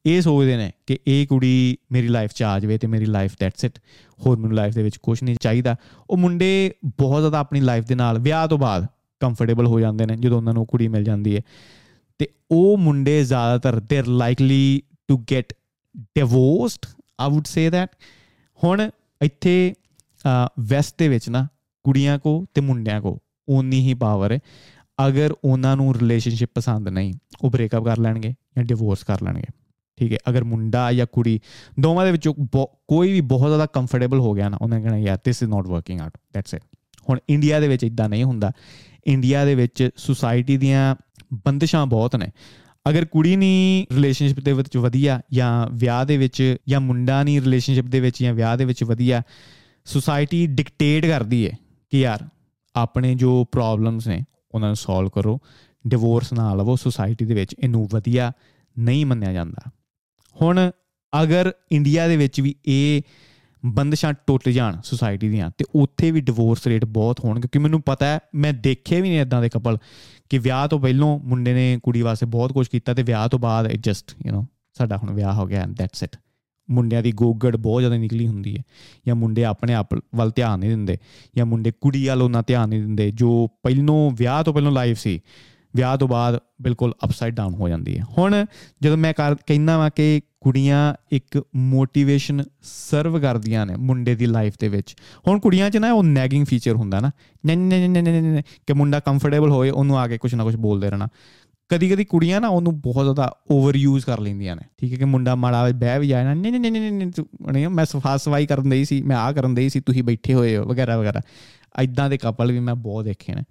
[0.08, 3.64] ਇਹ ਸੋਚਦੇ ਨੇ ਕਿ ਇਹ ਕੁੜੀ ਮੇਰੀ ਲਾਈਫ 'ਚ ਆ ਜਾਵੇ ਤੇ ਮੇਰੀ ਲਾਈਫ ਦੈਟਸ
[3.64, 3.78] ਇਟ
[4.26, 5.76] ਹੋਰ ਮੈਨੂੰ ਲਾਈਫ ਦੇ ਵਿੱਚ ਕੁਝ ਨਹੀਂ ਚਾਹੀਦਾ।
[6.10, 8.86] ਉਹ ਮੁੰਡੇ ਬਹੁਤ ਜ਼ਿਆਦਾ ਆਪਣੀ ਲਾਈਫ ਦੇ ਨਾਲ ਵਿਆਹ ਤੋਂ ਬਾਅਦ
[9.20, 11.40] ਕੰਫਰਟੇਬਲ ਹੋ ਜਾਂਦੇ ਨੇ, ਜਦੋਂ ਉਹਨਾਂ ਨੂੰ ਕੁੜੀ ਮਿਲ ਜਾਂਦੀ ਹੈ।
[12.18, 15.52] ਤੇ ਉਹ ਮੁੰਡੇ ਜ਼ਿਆਦਾਤਰ ਦੇ likely to get
[15.96, 16.86] divorced
[17.20, 17.88] I would say that
[18.64, 18.88] ਹੁਣ
[19.20, 19.74] ਇੱਥੇ
[20.60, 21.46] ਵੈਸਟ ਦੇ ਵਿੱਚ ਨਾ
[21.84, 23.18] ਕੁੜੀਆਂ ਕੋ ਤੇ ਮੁੰਡਿਆਂ ਕੋ
[23.48, 24.38] ਓਨੀ ਹੀ ਪਾਵਰ ਹੈ।
[24.98, 29.46] ਅਗਰ ਉਹਨਾਂ ਨੂੰ ਰਿਲੇਸ਼ਨਸ਼ਿਪ ਪਸੰਦ ਨਹੀਂ, ਉਹ ਬ੍ਰੇਕਅਪ ਕਰ ਲੈਣਗੇ ਜਾਂ ਡਿਵੋਰਸ ਕਰ ਲੈਣਗੇ।
[29.98, 31.40] ਠੀਕ ਹੈ, ਅਗਰ ਮੁੰਡਾ ਜਾਂ ਕੁੜੀ
[31.80, 32.34] ਦੋਵਾਂ ਦੇ ਵਿੱਚੋਂ
[32.88, 35.66] ਕੋਈ ਵੀ ਬਹੁਤ ਜ਼ਿਆਦਾ ਕੰਫਰਟੇਬਲ ਹੋ ਗਿਆ ਨਾ, ਉਹਨਾਂ ਨੇ ਕਹਿਣਾ, ਯਾਰ this is not
[35.66, 36.62] working out that's it
[37.08, 38.52] ਹੁਣ ਇੰਡੀਆ ਦੇ ਵਿੱਚ ਇਦਾਂ ਨਹੀਂ ਹੁੰਦਾ।
[39.06, 40.96] ਇੰਡੀਆ ਦੇ ਵਿੱਚ ਸੁਸਾਇਟੀ ਦੀਆਂ
[41.34, 42.26] ਬੰਦਸ਼ਾਂ ਬਹੁਤ ਨੇ।
[42.88, 47.84] ਅਗਰ ਕੁੜੀ ਨਹੀਂ ਰਿਲੇਸ਼ਨਸ਼ਿਪ ਦੇ ਵਿੱਚ ਵਧੀਆ ਜਾਂ ਵਿਆਹ ਦੇ ਵਿੱਚ ਜਾਂ ਮੁੰਡਾ ਨਹੀਂ ਰਿਲੇਸ਼ਨਸ਼ਿਪ
[47.84, 49.22] ਦੇ ਵਿੱਚ ਜਾਂ ਵਿਆਹ ਦੇ ਵਿੱਚ ਵਧੀਆ
[49.84, 51.52] ਸੁਸਾਇਟੀ ਡਿਕਟੇਟ ਕਰਦੀ ਹੈ
[51.90, 52.28] ਕਿ ਯਾਰ,
[52.76, 54.20] ਆਪਣੇ ਜੋ ਪ੍ਰੋਬਲਮਸ ਨੇ,
[54.54, 55.38] ਉਹਨਾਂ ਨੂੰ ਸੋਲਵ ਕਰੋ।
[55.86, 58.32] ਡਿਵੋਰਸ ਨਾ ਲਵੋ। ਸੁਸਾਇਟੀ ਦੇ ਵਿੱਚ ਇਹਨੂੰ ਵਧੀਆ
[58.78, 59.70] ਨਹੀਂ ਮੰਨਿਆ ਜਾਂਦਾ।
[60.42, 60.70] ਹੁਣ
[61.12, 63.02] ਅਗਰ ਇੰਡੀਆ ਦੇ ਵਿੱਚ ਵੀ ਇਹ
[63.62, 68.06] ਬੰਦਸ਼ਾਂ ਟੁੱਟ ਜਾਣ ਸੁਸਾਇਟੀ ਦੀਆਂ, ਤੇ ਉੱਥੇ ਵੀ ਡਿਵੋਰਸ ਰੇਟ ਬਹੁਤ ਹੋਣ ਕਿਉਂਕਿ ਮੈਨੂੰ ਪਤਾ
[68.06, 69.78] ਹੈ, ਮੈਂ ਦੇਖੇ ਵੀ ਨੇ ਇਦਾਂ ਦੇ ਕਪਲ
[70.30, 73.66] ਕਿ ਵਿਆਹ ਤੋਂ ਪਹਿਲਾਂ ਮੁੰਡੇ ਨੇ ਕੁੜੀ ਵਾਸਤੇ ਬਹੁਤ ਕੁਝ ਕੀਤਾ ਤੇ ਵਿਆਹ ਤੋਂ ਬਾਅਦ
[73.66, 74.44] ਇਟ ਜਸਟ ਯੂ نو
[74.78, 76.16] ਸਾਡਾ ਹੁਣ ਵਿਆਹ ਹੋ ਗਿਆ ਐਂਡ ਦੈਟਸ ਇਟ
[76.68, 78.62] ਮੁੰਡਿਆਂ ਦੀ ਗੋਗੜ ਬਹੁਤ ਜ਼ਿਆਦਾ ਨਿਕਲੀ ਹੁੰਦੀ ਹੈ,
[79.06, 80.96] ਜਾਂ ਮੁੰਡੇ ਆਪਣੇ ਆਪ ਵੱਲ ਧਿਆਨ ਨਹੀਂ ਦਿੰਦੇ,
[81.36, 85.20] ਜਾਂ ਮੁੰਡੇ ਕੁੜੀ ਵੱਲ ਉਹਨਾਂ ਧਿਆਨ ਨਹੀਂ ਦਿੰਦੇ, ਜੋ ਪਹਿਲੋਂ ਵਿਆਹ ਤੋਂ ਪਹਿਲਾਂ ਲਾਈਫ ਸੀ
[85.74, 88.44] ਵਿਆਹ ਤੋਂ ਬਾਅਦ ਬਿਲਕੁਲ ਅਪਸਾਈਡ ਡਾਊਨ ਹੋ ਜਾਂਦੀ ਹੈ। ਹੁਣ
[88.82, 94.68] ਜਦੋਂ ਮੈਂ ਕਹਿੰਦਾ ਵਾਂ ਕਿ ਕੁੜੀਆਂ ਇੱਕ ਮੋਟੀਵੇਸ਼ਨ ਸਰਵ ਕਰਦੀਆਂ ਨੇ ਮੁੰਡੇ ਦੀ ਲਾਈਫ ਦੇ
[94.68, 94.94] ਵਿੱਚ,
[95.28, 97.10] ਹੁਣ ਕੁੜੀਆਂ 'ਚ ਨਾ ਉਹ ਨੈਗਿੰਗ ਫੀਚਰ ਹੁੰਦਾ ਨਾ
[98.66, 101.08] ਕਿ ਮੁੰਡਾ ਕੰਫਰਟੇਬਲ ਹੋਏ, ਉਹਨੂੰ ਆ ਕੇ ਕੁਝ ਨਾ ਕੁਝ ਬੋਲਦੇ ਰਹਿਣਾ।
[101.70, 105.04] ਕਦੀ ਕਦੀ ਕੁੜੀਆਂ ਨਾ ਉਹਨੂੰ ਬਹੁਤ ਜ਼ਿਆਦਾ ਓਵਰ ਯੂਜ਼ ਕਰ ਲੈਂਦੀਆਂ ਨੇ, ਠੀਕ ਹੈ ਕਿ
[105.04, 108.68] ਮੁੰਡਾ ਮਾੜਾ ਬਹਿ ਵੀ ਜਾਏ ਨਾ ਨਹੀਂ ਨਹੀਂ ਨਹੀਂ ਨਹੀਂ ਨਹੀਂ, ਮੈਂ ਸਫਾ ਸਫ਼ਾਈ ਕਰਨ
[108.68, 111.20] ਦੇਈ ਸੀ, ਮੈਂ ਆ ਕਰਨ ਦੇਈ ਸੀ, ਤੁਸੀਂ ਬੈਠੇ ਹੋਏ ਹੋ, ਵਗੈਰਾ ਵਗੈਰਾ।
[111.76, 113.42] ਐਦਾਂ ਦੇ ਕਪਲ ਵੀ ਮੈਂ ਬਹੁਤ ਦੇਖੇ ਨੇ।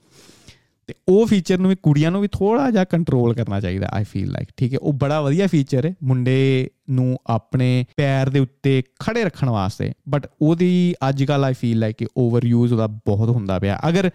[0.87, 4.31] ਤੇ ਉਹ ਫੀਚਰ ਨੂੰ ਵੀ ਕੁੜੀਆਂ ਨੂੰ ਵੀ ਥੋੜਾ ਜਿਹਾ ਕੰਟਰੋਲ ਕਰਨਾ ਚਾਹੀਦਾ ਆਈ ਫੀਲ
[4.31, 4.77] ਲਾਈਕ ਠੀਕ ਹੈ?
[4.81, 10.27] ਉਹ ਬੜਾ ਵਧੀਆ ਫੀਚਰ ਹੈ ਮੁੰਡੇ ਨੂੰ ਆਪਣੇ ਪੈਰ ਦੇ ਉੱਤੇ ਖੜੇ ਰੱਖਣ ਵਾਸਤੇ ਬਟ
[10.41, 14.09] ਉਹਦੀ ਅੱਜ ਕੱਲ ਆਈ ਫੀਲ ਲਾਈਕ ਕਿ ਓਵਰ ਯੂਜ਼ ਉਹਦਾ ਬਹੁਤ ਹੁੰਦਾ ਪਿਆ। ਅਗਰ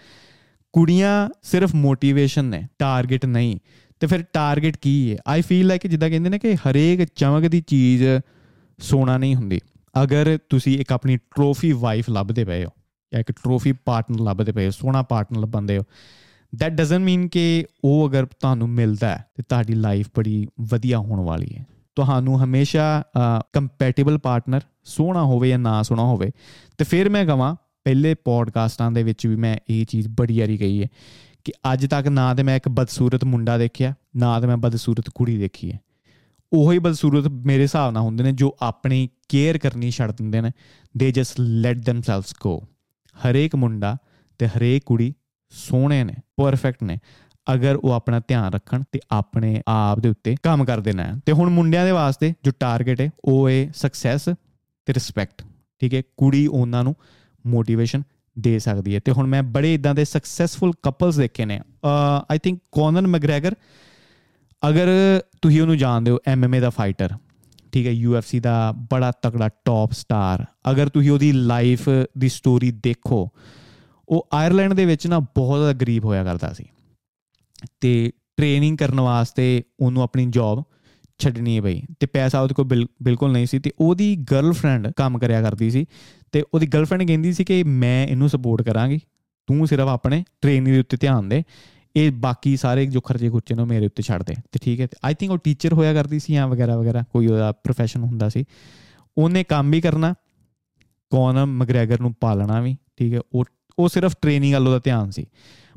[0.75, 3.59] ਕੁੜੀਆਂ ਸਿਰਫ ਮੋਟੀਵੇਸ਼ਨ ਨੇ ਟਾਰਗੇਟ ਨਹੀਂ,
[4.01, 5.17] ਤੇ ਫਿਰ ਟਾਰਗੇਟ ਕੀ ਹੈ?
[5.29, 8.05] ਆਈ ਫੀਲ ਲਾਈਕ ਜਿੱਦਾਂ ਕਹਿੰਦੇ ਨੇ ਕਿ ਹਰੇਕ ਚਮਕਦੀ ਚੀਜ਼
[8.79, 9.61] ਸੋਨਾ ਨਹੀਂ ਹੁੰਦੀ।
[10.03, 12.71] ਅਗਰ ਤੁਸੀਂ ਇੱਕ ਆਪਣੀ ਟਰੋਫੀ ਵਾਈਫ ਲੱਭਦੇ ਪਏ ਹੋ
[13.13, 15.83] ਜਾਂ ਇੱਕ ਟਰੋਫੀ ਪਾਰਟਨਰ ਲੱਭਦੇ ਪਏ ਹੋ, ਸੋਨਾ ਪਾਰਟਨਰ ਲੱਭਦੇ ਹੋ
[16.53, 21.21] ਦੈਟ ਡਸਨਟ ਮੀਨ ਕਿ ਉਹ ਅਗਰ ਤੁਹਾਨੂੰ ਮਿਲਦਾ ਹੈ ਤੇ ਤੁਹਾਡੀ ਲਾਈਫ ਬੜੀ ਵਧੀਆ ਹੋਣ
[21.21, 21.65] ਵਾਲੀ ਹੈ।
[21.97, 23.03] ਤੁਹਾਨੂੰ ਹਮੇਸ਼ਾ
[23.53, 26.31] ਕੰਪੈਟੀਬਲ ਪਾਰਟਨਰ ਸੋਹਣਾ ਹੋਵੇ ਜਾਂ ਨਾ ਸੋਹਣਾ ਹੋਵੇ,
[26.79, 30.83] ਤੇ ਫਿਰ ਮੈਂ ਕਹਾਂ, ਪਹਿਲੇ ਪੋਡਕਾਸਟਾਂ ਦੇ ਵਿੱਚ ਵੀ ਮੈਂ ਇਹ ਚੀਜ਼ ਬੜੀ ਯਾਰੀ ਕਹੀ
[30.83, 30.89] ਹੈ
[31.45, 35.37] ਕਿ ਅੱਜ ਤੱਕ ਨਾ ਤੇ ਮੈਂ ਇੱਕ ਬਦਸੂਰਤ ਮੁੰਡਾ ਦੇਖਿਆ, ਨਾ ਤੇ ਮੈਂ ਬਦਸੂਰਤ ਕੁੜੀ
[35.39, 35.81] ਦੇਖੀ ਹੈ।
[36.53, 40.51] ਉਹੀ ਬਦਸੂਰਤ ਮੇਰੇ ਹਿਸਾਬ ਨਾਲ ਹੁੰਦੇ ਨੇ ਜੋ ਆਪਣੀ ਕੇਅਰ ਕਰਨੀ ਛੱਡ ਦਿੰਦੇ ਨੇ।
[40.97, 42.57] ਦੇ ਜਸਟ ਲੈਟ ਥੈਮਸੈਲਵਸ ਗੋ
[43.17, 43.97] ਹਰੇਕ ਮੁੰਡਾ
[44.41, 45.13] ਤੇ ਹਰੇਕ ਕੁੜੀ
[45.53, 46.99] ਸੋਹਣੇ ਨੇ ਪਰਫੈਕਟ ਨੇ।
[47.55, 51.51] ਅਗਰ ਉਹ ਆਪਣਾ ਧਿਆਨ ਰੱਖਣ ਤੇ ਆਪਣੇ ਆਪ ਦੇ ਉੱਤੇ ਕੰਮ ਕਰਦੇ ਨੇ। ਤੇ ਹੁਣ
[51.51, 54.25] ਮੁੰਡਿਆਂ ਦੇ ਵਾਸਤੇ ਜੋ ਟਾਰਗੇਟ ਹੈ, ਉਹ ਹੈ ਸਕਸੈਸ
[54.87, 55.43] ਤੇ ਰਿਸਪੈਕਟ
[55.81, 56.03] ਠੀਕ ਹੈ?
[56.17, 56.95] ਕੁੜੀ ਉਹਨਾਂ ਨੂੰ
[57.47, 58.03] ਮੋਟੀਵੇਸ਼ਨ
[58.39, 61.61] ਦੇ ਸਕਦੀ ਹੈ। ਤੇ ਹੁਣ ਮੈਂ ਬੜੇ ਇਦਾਂ ਦੇ ਸਕਸੈਸਫੁਲ ਕਪਲਸ ਦੇਖੇ ਨੇ।
[62.31, 63.55] ਆਈ ਥਿੰਕ ਕੋਨਨ ਮੈਗਰੈਗਰ
[64.69, 64.89] ਅਗਰ
[65.43, 67.11] ਤੁਸੀਂ ਉਹਨੂੰ ਜਾਣਦੇ ਹੋ ਐਮਐਮਏ ਦਾ ਫਾਈਟਰ
[67.73, 67.93] ਠੀਕ ਹੈ?
[67.93, 71.89] ਯੂਐਫਸੀ ਦਾ ਬੜਾ ਤਕੜਾ ਟੌਪ ਸਟਾਰ ਅਗਰ ਤੁਸੀਂ ਉਹਦੀ ਲਾਈਫ
[72.19, 73.29] ਦੀ ਸਟੋਰੀ ਦੇਖੋ
[74.09, 76.65] ਉਹ ਆਇਰਲੈਂਡ ਦੇ ਵਿੱਚ ਨਾ ਬਹੁਤ ਜ਼ਿਆਦਾ ਗਰੀਬ ਹੋਇਆ ਕਰਦਾ ਸੀ।
[77.81, 80.65] ਤੇ ਟ੍ਰੇਨਿੰਗ ਕਰਨ ਵਾਸਤੇ ਉਹਨੂੰ ਆਪਣੀ ਜੌਬ
[81.19, 85.43] ਛੱਡਣੀ ਹੈ ਬਈ ਤੇ ਪੈਸਾ ਉਹਦੇ ਕੋਲ ਬਿਲਕੁਲ ਨਹੀਂ ਸੀ ਤੇ ਉਹਦੀ ਗਰਲਫ੍ਰੈਂਡ ਕੰਮ ਕਰਿਆ
[85.43, 85.87] ਕਰਦੀ ਸੀ
[86.33, 89.01] ਤੇ ਉਹਦੀ ਗਰਲਫ੍ਰੈਂਡ ਕਹਿੰਦੀ ਸੀ ਕਿ ਮੈਂ ਇਹਨੂੰ ਸਪੋਰਟ ਕਰਾਂਗੀ,
[89.47, 91.43] ਤੂੰ ਸਿਰਫ ਆਪਣੇ ਟ੍ਰੇਨਿੰਗ ਦੇ ਉੱਤੇ ਧਿਆਨ ਦੇ,
[91.97, 95.15] ਇਹ ਬਾਕੀ ਸਾਰੇ ਜੋ ਖਰਚੇ ਖੁਰਚੇ ਨੇ ਮੇਰੇ ਉੱਤੇ ਛੱਡ ਦੇ, ਤੇ ਠੀਕ ਹੈ ਆਈ
[95.15, 98.45] ਥਿੰਕ ਉਹ ਟੀਚਰ ਹੋਇਆ ਕਰਦੀ ਸੀ ਜਾਂ ਵਗੈਰਾ ਵਗੈਰਾ, ਕੋਈ ਉਹਦਾ profession ਹੁੰਦਾ ਸੀ।
[99.19, 100.15] ਉਹਨੇ ਕੰਮ ਵੀ ਕਰਨਾ
[101.11, 103.45] ਕੋਨ ਮਗਰੈਗਰ ਨੂੰ ਪਾਲਣਾ ਵੀ, ਠੀਕ ਹੈ, ਉਹ
[103.79, 105.27] ਉਹ ਸਿਰਫ ਟ੍ਰੇਨਿੰਗ ਵੱਲ ਉਹਦਾ ਧਿਆਨ ਸੀ।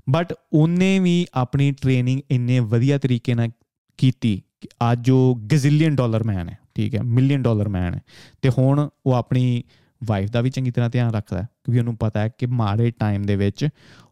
[0.10, 3.50] ਬਟ ਉਹਨੇ ਵੀ ਆਪਣੀ ਟ੍ਰੇਨਿੰਗ ਇੰਨੇ ਵਧੀਆ ਤਰੀਕੇ ਨਾਲ
[3.98, 8.02] ਕੀਤੀ ਕਿ ਅੱਜ ਉਹ ਗਜ਼ਿਲੀਅਨ ਡਾਲਰ ਮੈਨ ਹੈ, ਠੀਕ ਹੈ ਮਿਲੀਅਨ ਡਾਲਰ ਮੈਨ ਹੈ।
[8.42, 9.64] ਤੇ ਹੁਣ ਉਹ ਆਪਣੀ
[10.04, 13.36] ਵਾਈਫ ਦਾ ਵੀ ਚੰਗੀ ਤਰ੍ਹਾਂ ਧਿਆਨ ਰੱਖਦਾ ਕਿਉਂਕਿ ਉਹਨੂੰ ਪਤਾ ਹੈ ਕਿ ਮਾੜੇ ਟਾਈਮ ਦੇ
[13.36, 13.68] ਵਿੱਚ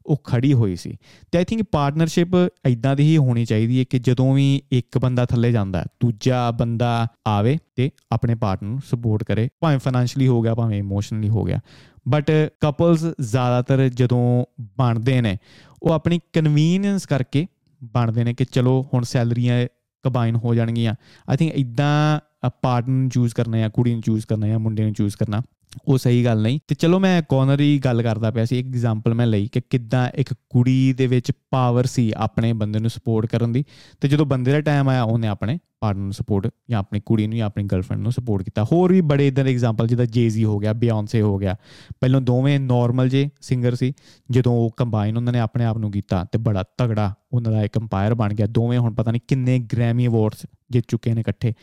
[0.06, 0.98] ਉਹ ਖੜੀ ਹੋਈ ਸੀ।
[1.32, 2.28] ਤੇ ਆਈ ਥਿੰਕ ਪਾਰਟਨਰਸ਼ਿਪ
[2.68, 7.08] ਇਦਾਂ ਦੀ ਹੀ ਹੋਣੀ ਚਾਹੀਦੀ ਹੈ ਕਿ ਜਦੋਂ ਵੀ ਇੱਕ ਬੰਦਾ ਥੱਲੇ ਜਾਂਦਾ ਦੂਜਾ ਬੰਦਾ
[7.28, 11.60] ਆਵੇ ਤੇ ਆਪਣੇ ਪਾਰਟਨਰ ਨੂੰ ਸਪੋਰਟ ਕਰੇ, ਭਾਵੇਂ ਫਾਈਨੈਂਸ਼ੀਅਲੀ ਹੋ ਗਿਆ, ਭਾਵੇਂ ਇਮੋਸ਼ਨਲੀ ਹੋ ਗਿਆ।
[12.08, 15.38] ਬਟ ਕਪਲਸ ਜ਼ਿਆਦਾਤਰ ਜਦੋਂ ਬਣਦੇ ਨੇ,
[15.84, 17.48] ਉਹ ਆਪਣੀ ਕਨਵੀਨੀਅੰਸ ਕਰਕੇ
[17.84, 19.68] ਬਣਦੇ ਨੇ ਕਿ ਚਲੋ ਹੁਣ ਸੈਲਰੀਆਂ
[20.04, 20.96] ਕੰਬਾਈਨ ਹੋ ਜਾਣਗੀਆਂ।
[21.30, 22.20] ਆਈ ਥਿੰਕ ਇਦਾਂ
[22.62, 25.42] ਪਾਰਟਨਰ ਨੂੰ ਚੂਜ਼ ਕਰਨਾ ਜਾਂ ਕੁੜੀ ਨੂੰ ਚੂਜ਼ ਕਰਨਾ ਜਾਂ ਮੁੰਡੇ ਨੂੰ ਚੂਜ਼ ਕਰਨਾ।
[25.88, 29.28] ਉਹ ਸਹੀ ਗੱਲ ਨਹੀਂ। ਤੇ ਚਲੋ ਮੈਂ ਕੋਨਰੀ ਗੱਲ ਕਰਦਾ ਪਿਆ ਸੀ ਇੱਕ ਐਗਜ਼ਾਮਪਲ ਮੈਂ
[29.28, 33.66] ਲਈ ਕਿ ਕਿੱਦਾਂ ਇੱਕ ਕੁੜੀ ਦੇ ਵਿੱਚ ਪਾਵਰ ਸੀ ਆਪਣੇ ਬੰਦੇ ਨੂੰ ਸਪੋਰਟ ਕਰਨ ਦੀ।
[34.02, 37.38] ਤੇ ਜਦੋਂ ਬੰਦੇ ਦਾ ਟਾਈਮ ਆਇਆ, ਉਹਨੇ ਆਪਣੇ ਪਾਰਟਨਰ ਨੂੰ ਸਪੋਰਟ ਜਾਂ ਆਪਣੀ ਕੁੜੀ ਨੂੰ
[37.38, 40.58] ਜਾਂ ਆਪਣੀ ਗਰਲਫ੍ਰੈਂਡ ਨੂੰ ਸਪੋਰਟ ਕੀਤਾ। ਹੋਰ ਵੀ ਬੜੇ ਇਦਾਂ ਦੇ ਐਗਜ਼ਾਮਪਲ ਜਿੱਦਾਂ ਜੇਜ਼ੀ ਹੋ
[40.58, 41.56] ਗਿਆ ਬਿਯੋਂਸੇ ਹੋ ਗਿਆ।
[42.02, 43.94] ਪਹਿਲਾਂ ਦੋਵੇਂ ਨਾਰਮਲ ਜੇ ਸਿੰਗਰ ਸੀ,
[44.32, 47.78] ਜਦੋਂ ਉਹ ਕੰਬਾਈਨ ਉਹਨਾਂ ਨੇ ਆਪਣੇ ਆਪ ਨੂੰ ਕੀਤਾ ਤੇ ਬੜਾ ਤਗੜਾ ਉਹਨਾਂ ਦਾ ਇੱਕ
[47.78, 51.54] ਅੰਪਾਇਰ ਬਣ ਗਿਆ। ਦੋਵੇਂ ਹੁਣ ਪਤਾ ਨਹੀਂ ਕਿੰਨੇ ਗ੍ਰੈਮੀ ਅਵਾਰਡਸ ਜਿੱਤ ਚੁੱਕੇ ਨੇ ਇਕੱਠੇ।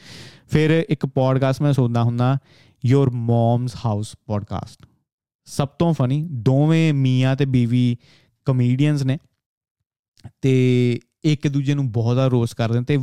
[0.50, 2.38] ਫਿਰ ਇੱਕ ਪੋਡਕਾਸਟ ਮੈਂ ਸੋਚਦਾ ਹੁੰਨਾ
[2.86, 4.86] ਯੋਰ ਮਮਸ ਹਾਊਸ ਪੋਡਕਾਸਟ
[5.44, 7.96] ਸਭ ਤੋਂ ਫਨੀ ਦੋਵੇਂ ਮੀਆਂ ਤੇ ਬੀਵੀ
[8.44, 9.18] ਕਮੇਡੀਅਨਸ ਨੇ
[10.40, 12.98] ਤੇ ਇੱਕ ਦੂਜੇ ਨੂੰ ਬਹੁਤ ਜ਼ਿਆਦਾ ਰੋਸ ਕਰਦੇ ਨੇ ਤੇ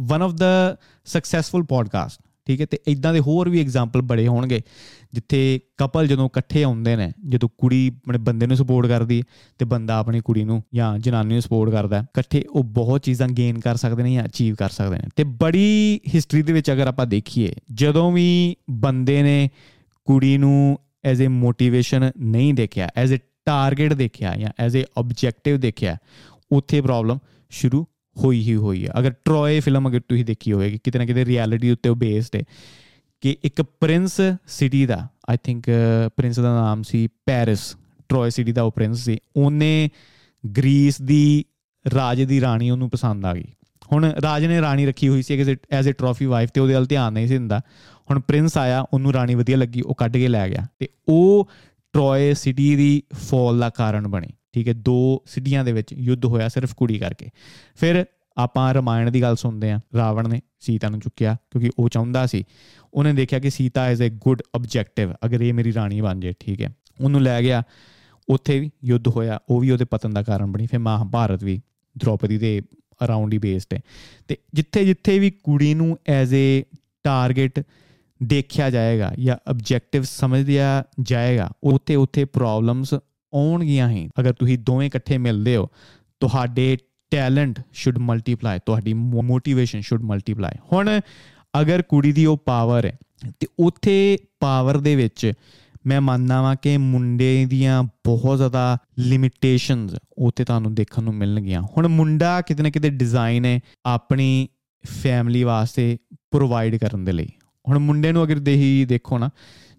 [0.00, 2.66] one of the successful podcast ਠੀਕ ਹੈ?
[2.66, 4.60] ਤੇ ਇਦਾਂ ਦੇ ਹੋਰ ਵੀ ਐਗਜ਼ਾਮਪਲ ਬੜੇ ਹੋਣਗੇ,
[5.12, 9.22] ਜਿੱਥੇ ਕਪਲ ਜਦੋਂ ਇਕੱਠੇ ਆਉਂਦੇ ਨੇ, ਜਦੋਂ ਕੁੜੀ ਆਪਣੇ ਬੰਦੇ ਨੂੰ ਸਪੋਰਟ ਕਰਦੀ
[9.58, 13.60] ਤੇ ਬੰਦਾ ਆਪਣੀ ਕੁੜੀ ਨੂੰ ਜਾਂ ਜਨਾਨੀ ਨੂੰ ਸਪੋਰਟ ਕਰਦਾ ਇਕੱਠੇ ਉਹ ਬਹੁਤ ਚੀਜ਼ਾਂ ਗੇਨ
[13.60, 17.06] ਕਰ ਸਕਦੇ ਨੇ ਜਾਂ ਅਚੀਵ ਕਰ ਸਕਦੇ ਨੇ। ਤੇ ਬੜੀ ਹਿਸਟਰੀ ਦੇ ਵਿੱਚ ਅਗਰ ਆਪਾਂ
[17.06, 19.48] ਦੇਖੀਏ, ਜਦੋਂ ਵੀ ਬੰਦੇ ਨੇ
[20.04, 25.60] ਕੁੜੀ ਨੂੰ ਐਜ਼ ਅ ਮੋਟੀਵੇਸ਼ਨ ਨਹੀਂ ਦੇਖਿਆ ਐਜ਼ ਅ ਟਾਰਗੇਟ ਦੇਖਿਆ ਜਾਂ ਐਜ਼ ਅ ਆਬਜੈਕਟਿਵ
[25.60, 25.96] ਦੇਖਿਆ,
[26.52, 27.18] ਉੱਥੇ ਪ੍ਰੋਬਲਮ
[27.50, 31.24] ਸ਼ੁਰੂ ਹੋਈ ਹੀ ਹੋਈ ਹੈ ਅਗਰ ਟਰੋਏ ਫਿਲਮ ਅਗਰ ਤੁਸੀਂ ਦੇਖੀ ਹੋਵੇਗੀ ਕਿਤੇ ਨਾ ਕਿਤੇ
[31.24, 32.42] ਰਿਐਲਿਟੀ ਉੱਤੇ ਉਹ ਬੇਸਡ ਹੈ
[33.20, 35.64] ਕਿ ਇੱਕ ਪ੍ਰਿੰਸ ਸਿਟੀ ਦਾ ਆਈ ਥਿੰਕ
[36.16, 37.76] ਪ੍ਰਿੰਸ ਦਾ ਨਾਮ ਸੀ ਪੈਰਿਸ
[38.08, 39.90] ਟਰੋਏ ਸਿਟੀ ਦਾ ਉਹ ਪ੍ਰਿੰਸ ਸੀ। ਉਹਨੇ
[40.56, 41.44] ਗ੍ਰੀਸ ਦੀ
[41.94, 43.44] ਰਾਜ ਦੀ ਰਾਣੀ ਉਹਨੂੰ ਪਸੰਦ ਆ ਗਈ।
[43.92, 47.12] ਹੁਣ ਰਾਜ ਨੇ ਰਾਣੀ ਰੱਖੀ ਹੋਈ ਸੀ ਐਜ਼ ਅ ਟਰੋਫੀ ਵਾਈਫ ਤੇ ਉਹਦੇ ਵੱਲ ਧਿਆਨ
[47.12, 47.60] ਨਹੀਂ ਸੀ ਦਿੰਦਾ।
[48.10, 51.48] ਹੁਣ ਪ੍ਰਿੰਸ ਆਇਆ, ਉਹਨੂੰ ਰਾਣੀ ਵਧੀਆ ਲੱਗੀ, ਉਹ ਕੱਢ ਕੇ ਲੈ ਗਿਆ। ਤੇ ਉਹ
[51.92, 56.48] ਟਰੋਏ ਸਿਟੀ ਦੀ ਫਾਲ ਦਾ ਕਾਰਨ ਬਣੀ। ਠੀਕ ਹੈ, ਦੋ ਸਿਟੀਆਂ ਦੇ ਵਿੱਚ ਯੁੱਧ ਹੋਇਆ
[56.48, 57.30] ਸਿਰਫ ਕੁੜੀ ਕਰਕੇ।
[57.76, 58.04] ਫਿਰ
[58.36, 62.44] ਆਪਾਂ ਰਮਾਇਣ ਦੀ ਗੱਲ ਸੁਣਦੇ ਆ ਰਾਵਣ ਨੇ ਸੀਤਾ ਨੂੰ ਚੁੱਕਿਆ ਕਿਉਂਕਿ ਉਹ ਚਾਹੁੰਦਾ ਸੀ।
[62.94, 66.62] ਉਹਨੇ ਦੇਖਿਆ ਕਿ Sita is a good objective ਅਗਰ ਇਹ ਮੇਰੀ ਰਾਣੀ ਬਣ ਜੇ ਠੀਕ
[66.62, 67.62] ਹੈ। ਉਹਨੂੰ ਲੈ ਗਿਆ।
[68.28, 71.60] ਉੱਥੇ ਵੀ ਯੁੱਧ ਹੋਇਆ, ਉਹ ਵੀ ਉਹਦੇ ਪਤਨ ਦਾ ਕਾਰਨ ਬਣੀ। ਫਿਰ ਮਹਾਭਾਰਤ ਵੀ
[71.98, 72.62] ਦ੍ਰੋਪਦੀ ਦੇ
[73.04, 73.80] ਅਰਾਊਂਡ ਹੀ ਬੇਸਡ ਹੈ।
[74.28, 77.62] ਤੇ ਜਿੱਥੇ ਜਿੱਥੇ ਵੀ ਕੁੜੀ ਨੂੰ ਐਜ਼ ਅ ਟਾਰਗੇਟ
[78.22, 82.94] ਦੇਖਿਆ ਜਾਏਗਾ ਜਾਂ ਆਬਜੈਕਟਿਵ ਸਮਝਿਆ ਜਾਏਗਾ ਉੱਥੇ ਉੱਥੇ ਪ੍ਰੋਬਲਮਸ
[83.34, 85.68] ਆਉਣਗੀਆਂ ਹੀ। ਅਗਰ ਤੁਸੀਂ ਦੋਵੇਂ ਇਕੱਠੇ ਮਿਲਦੇ ਹੋ,
[86.20, 86.76] ਤੁਹਾਡੇ
[87.10, 91.00] ਟੈਲੈਂਟ ਸ਼ੁੱਡ ਮਲਟੀਪਲਾਈ ਤੁਹਾਡੀ ਮੋਟੀਵੇਸ਼ਨ ਸ਼ੁੱਡ ਮਲਟੀਪਲਾਈ ਹੁਣ
[91.60, 92.96] ਅਗਰ ਕੁੜੀ ਦੀ ਉਹ ਪਾਵਰ ਹੈ,
[93.40, 95.32] ਤੇ ਉੱਥੇ ਪਾਵਰ ਦੇ ਵਿੱਚ
[95.86, 101.88] ਮੈਂ ਮੰਨਦਾ ਵਾਂ ਕਿ ਮੁੰਡੇ ਦੀਆਂ ਬਹੁਤ ਜ਼ਿਆਦਾ ਲਿਮਿਟੇਸ਼ਨਸ ਉੱਥੇ ਤੁਹਾਨੂੰ ਦੇਖਣ ਨੂੰ ਮਿਲਣਗੀਆਂ। ਹੁਣ
[101.88, 104.48] ਮੁੰਡਾ ਕਿਤੇ ਨਾ ਕਿਤੇ ਡਿਜ਼ਾਈਨ ਹੈ ਆਪਣੀ
[104.84, 105.96] ਫੈਮਿਲੀ ਵਾਸਤੇ
[106.30, 107.28] ਪ੍ਰੋਵਾਈਡ ਕਰਨ ਦੇ ਲਈ।
[107.68, 109.30] ਹੁਣ ਮੁੰਡੇ ਨੂੰ ਅਗਰ ਦੇਹੀ ਦੇਖੋ ਨਾ,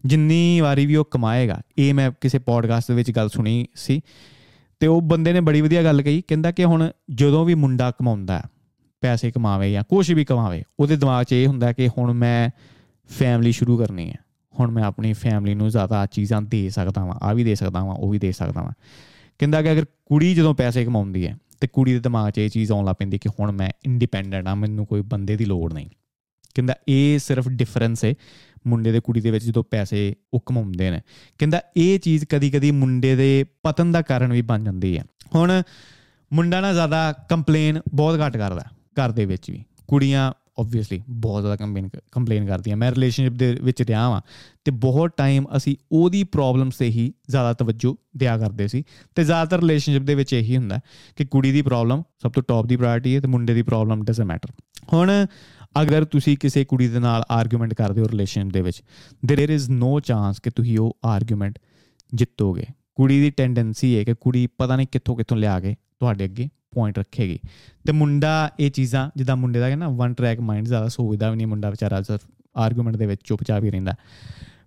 [0.05, 4.01] ਜਿੰਨੀ ਵਾਰੀ ਵੀ ਉਹ ਕਮਾਏਗਾ, ਇਹ ਮੈਂ ਕਿਸੇ ਪੋਡਕਾਸਟ ਦੇ ਵਿੱਚ ਗੱਲ ਸੁਣੀ ਸੀ,
[4.79, 8.39] ਤੇ ਉਹ ਬੰਦੇ ਨੇ ਬੜੀ ਵਧੀਆ ਗੱਲ ਕਹੀ, ਕਹਿੰਦਾ ਕਿ ਹੁਣ ਜਦੋਂ ਵੀ ਮੁੰਡਾ ਕਮਾਉਂਦਾ
[8.39, 8.43] ਹੈ
[9.01, 12.49] ਪੈਸੇ ਕਮਾਵੇ ਜਾਂ ਕੁਝ ਵੀ ਕਮਾਵੇ, ਉਹਦੇ ਦਿਮਾਗ 'ਚ ਇਹ ਹੁੰਦਾ ਕਿ ਹੁਣ ਮੈਂ
[13.09, 14.17] ਫੈਮਿਲੀ ਸ਼ੁਰੂ ਕਰਨੀ ਹੈ,
[14.59, 17.95] ਹੁਣ ਮੈਂ ਆਪਣੀ ਫੈਮਿਲੀ ਨੂੰ ਜ਼ਿਆਦਾ ਚੀਜ਼ਾਂ ਦੇ ਸਕਦਾ ਵਾਂ ਆ ਵੀ ਦੇ ਸਕਦਾ ਵਾਂ,
[17.95, 18.71] ਉਹ ਵੀ ਦੇ ਸਕਦਾ ਵਾਂ।
[19.39, 22.71] ਕਹਿੰਦਾ ਕਿ ਅਗਰ ਕੁੜੀ ਜਦੋਂ ਪੈਸੇ ਕਮਾਉਂਦੀ ਹੈ, ਤੇ ਕੁੜੀ ਦੇ ਦਿਮਾਗ 'ਚ ਇਹ ਚੀਜ਼
[22.71, 25.89] ਆਉਣ ਲੱਗ ਪੈਂਦੀ ਕਿ ਹੁਣ ਮੈਂ ਇੰਡੀਪੈਂਡੈਂਟ ਆ ਮੈਨੂੰ ਕੋਈ ਬੰਦੇ ਦੀ ਲੋੜ ਨਹੀਂ।
[26.53, 28.13] ਕਹਿੰਦਾ, ਇਹ ਸਿਰਫ ਡਿਫਰੈਂਸ ਹੈ
[28.67, 31.01] ਮੁੰਡੇ ਦੇ ਕੁੜੀ ਦੇ ਵਿੱਚ ਜਦੋਂ ਪੈਸੇ ਉਹ ਕਮਾਉਂਦੇ ਨੇ।
[31.37, 35.03] ਕਹਿੰਦਾ, ਇਹ ਚੀਜ਼ ਕਦੀ-ਕਦੀ ਮੁੰਡੇ ਦੇ ਪਤਨ ਦਾ ਕਾਰਨ ਵੀ ਬਣ ਜਾਂਦੀ ਹੈ
[35.35, 35.61] ਹੁਣ
[36.33, 41.55] ਮੁੰਡਾ ਨਾ ਜ਼ਿਆਦਾ ਕੰਪਲੇਨ ਬਹੁਤ ਘੱਟ ਕਰਦਾ, ਘਰ ਦੇ ਵਿੱਚ ਵੀ। ਕੁੜੀਆਂ ਆਬਵੀਅਸਲੀ ਬਹੁਤ ਜ਼ਿਆਦਾ
[41.55, 44.21] ਕੰਪਲੇਨ ਕੰਪਲੇਨ ਕਰਦੀਆਂ। ਮੈਂ ਰਿਲੇਸ਼ਨਸ਼ਿਪ ਦੇ ਵਿੱਚ ਰਿਹਾ ਵਾਂ
[44.65, 48.83] ਤੇ ਬਹੁਤ ਟਾਈਮ ਅਸੀਂ ਉਹਦੀ ਪ੍ਰੋਬਲਮਸ ਤੇ ਹੀ ਜ਼ਿਆਦਾ ਤਵੱਜੋ ਦਿਆ ਕਰਦੇ ਸੀ
[49.15, 50.79] ਤੇ ਜ਼ਿਆਦਾਤਰ ਰਿਲੇਸ਼ਨਸ਼ਿਪ ਦੇ ਵਿੱਚ ਇਹੀ ਹੁੰਦਾ
[51.15, 54.27] ਕਿ ਕੁੜੀ ਦੀ ਪ੍ਰੋਬਲਮ ਸਭ ਤੋਂ ਟੌਪ ਦੀ ਪ੍ਰਾਇੋਰਟੀ ਹੈ ਤੇ ਮੁੰਡੇ ਦੀ ਪ੍ਰੋਬਲਮ ਡਸਨਟ
[54.27, 54.49] ਮੈਟਰ
[54.93, 55.25] ਹੁਣ
[55.82, 58.82] ਅਗਰ ਤੁਸੀਂ ਕਿਸੇ ਕੁੜੀ ਦੇ ਨਾਲ ਆਰਗੂਮੈਂਟ ਕਰਦੇ ਹੋ ਰਿਲੇਸ਼ਨ ਦੇ ਵਿੱਚ
[59.32, 61.58] देयर इज नो ਚਾਂਸ ਕਿ ਤੁਸੀਂ ਉਹ ਆਰਗੂਮੈਂਟ
[62.14, 66.48] ਜਿੱਤੋਗੇ ਕੁੜੀ ਦੀ ਟੈਂਡੈਂਸੀ ਹੈ ਕਿ ਕੁੜੀ ਪਤਾ ਨਹੀਂ ਕਿੱਥੋਂ ਕਿੱਥੋਂ ਲਿਆ ਕੇ ਤੁਹਾਡੇ ਅੱਗੇ
[66.74, 67.38] ਪੁਆਇੰਟ ਰੱਖੇਗੀ
[67.86, 71.36] ਤੇ ਮੁੰਡਾ ਇਹ ਚੀਜ਼ਾਂ ਜਿੱਦਾਂ ਮੁੰਡੇ ਦਾ ਹੈ ਨਾ ਵਨ ਟਰੈਕ ਮਾਈਂਡ ਜ਼ਿਆਦਾ ਸੋਚਦਾ ਵੀ
[71.36, 72.20] ਨਹੀਂ ਮੁੰਡਾ ਵਿਚਾਰਾ ਸਿਰਫ
[72.56, 73.94] ਆਰਗੂਮੈਂਟ ਦੇ ਵਿੱਚ ਚੁੱਪਚਾਪ ਹੀ ਰਹਿੰਦਾ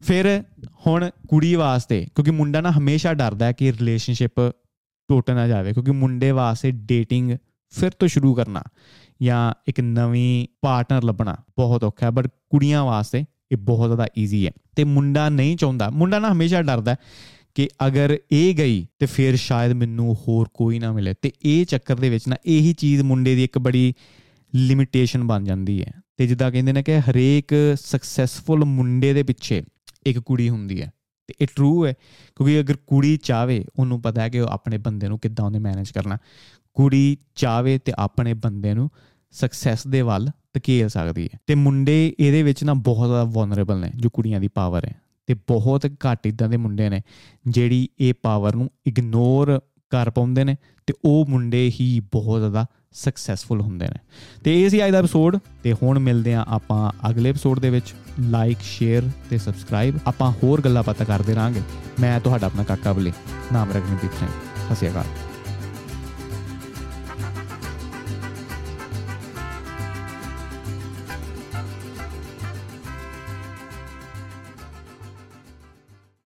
[0.02, 0.44] ਫਿਰ
[0.88, 4.32] ਹੁਣ ਕੁੜੀ ਵਾਸਤੇ ਕਿਉਂਕਿ ਮੁੰਡਾ ਨਾ ਹਮੇਸ਼ਾ ਡਰਦਾ ਹੈ ਕਿ ਰਿਲੇਸ਼ਨਸ਼ਿਪ
[5.10, 7.38] ਟੁੱਟ ਨਾ ਜਾਵੇ ਕਿਉਂਕਿ ਮੁੰਡੇ ਵਾਸਤੇ ਡੇਟਿੰਗ
[7.70, 8.63] ਫਿਰ ਤੋਂ ਸ਼ੁਰੂ ਕਰਨਾ
[9.22, 14.46] ਜਾਂ ਇੱਕ ਨਵੀਂ ਪਾਰਟਨਰ ਲੱਭਣਾ ਬਹੁਤ ਔਖਾ ਹੈ ਬਟ ਕੁੜੀਆਂ ਵਾਸਤੇ ਇਹ ਬਹੁਤ ਜ਼ਿਆਦਾ ਈਜ਼ੀ
[14.46, 16.96] ਹੈ। ਤੇ ਮੁੰਡਾ ਨਹੀਂ ਚਾਹੁੰਦਾ, ਮੁੰਡਾ ਨਾ ਹਮੇਸ਼ਾ ਡਰਦਾ
[17.55, 21.96] ਕਿ ਅਗਰ ਇਹ ਗਈ ਤੇ ਫਿਰ ਸ਼ਾਇਦ ਮੈਨੂੰ ਹੋਰ ਕੋਈ ਨਾ ਮਿਲੇ। ਤੇ ਇਹ ਚੱਕਰ
[21.96, 23.94] ਦੇ ਵਿੱਚ ਨਾ ਇਹੀ ਚੀਜ਼ ਮੁੰਡੇ ਦੀ ਇੱਕ ਬੜੀ
[24.55, 29.62] ਲਿਮਿਟੇਸ਼ਨ ਬਣ ਜਾਂਦੀ ਹੈ। ਤੇ ਜਿੱਦਾਂ ਕਹਿੰਦੇ ਨੇ ਕਿ ਹਰੇਕ ਸਕਸੈਸਫੁਲ ਮੁੰਡੇ ਦੇ ਪਿੱਛੇ
[30.07, 30.92] ਇੱਕ ਕੁੜੀ ਹੁੰਦੀ ਹੈ।
[31.26, 31.94] ਤੇ ਇਹ ਟਰੂ ਹੈ,
[32.37, 35.90] ਕਿਉਂਕਿ ਅਗਰ ਕੁੜੀ ਚਾਵੇ ਉਹਨੂੰ ਪਤਾ ਹੈ ਕਿ ਉਹ ਆਪਣੇ ਬੰਦੇ ਨੂੰ ਕਿੱਦਾਂ ਉਹਨੇ ਮੈਨੇਜ
[35.90, 36.18] ਕਰਨਾ।
[36.77, 38.91] ਕੁੜੀ ਚਾਵੇ ਤੇ ਆਪਣੇ ਬੰਦੇ ਨੂੰ
[39.33, 43.91] ਸਕਸੈਸ ਦੇ ਵੱਲ ਧਕੇਲ ਸਕਦੀ ਹੈ। ਤੇ ਮੁੰਡੇ ਇਹਦੇ ਵਿੱਚ ਨਾ ਬਹੁਤ ਜ਼ਿਆਦਾ ਵਨਰੇਬਲ ਨੇ,
[43.97, 47.03] ਜੋ ਕੁੜੀਆਂ ਦੀ ਪਾਵਰ ਹੈ। ਤੇ ਬਹੁਤ ਘੱਟ ਇਦਾਂ ਦੇ ਮੁੰਡੇ ਨੇ,
[47.49, 49.61] ਜਿਹੜੀ ਇਹ ਪਾਵਰ ਨੂੰ ਇਗਨੋਰ
[49.91, 53.99] ਕਰ ਪਾਉਂਦੇ ਨੇ ਤੇ ਉਹ ਮੁੰਡੇ ਹੀ ਬਹੁਤ ਜ਼ਿਆਦਾ ਸਕਸੈਸਫੁਲ ਹੁੰਦੇ ਨੇ।
[54.45, 57.95] ਤੇ ਇਹ ਸੀ ਅੱਜ ਦਾ ਐਪੀਸੋਡ ਤੇ ਹੁਣ ਮਿਲਦੇ ਆ ਆਪਾਂ ਅਗਲੇ ਐਪੀਸੋਡ ਦੇ ਵਿੱਚ।
[58.21, 61.61] ਲਾਈਕ ਸ਼ੇਅਰ ਤੇ ਸਬਸਕ੍ਰਾਈਬ ਆਪਾਂ ਹੋਰ ਗੱਲਾਂ ਪਤਾ ਕਰਦੇ ਰਾਂਗੇ
[62.01, 63.12] ਮੈਂ ਤੁਹਾਡਾ ਆਪਣਾ ਕਾਕਾ ਬਲੇ,
[63.53, 64.29] ਨਾਮ ਰਗਨਦੀਪ ਸਿੰਘ।
[64.73, 65.05] ਹਸਿਆਗਾ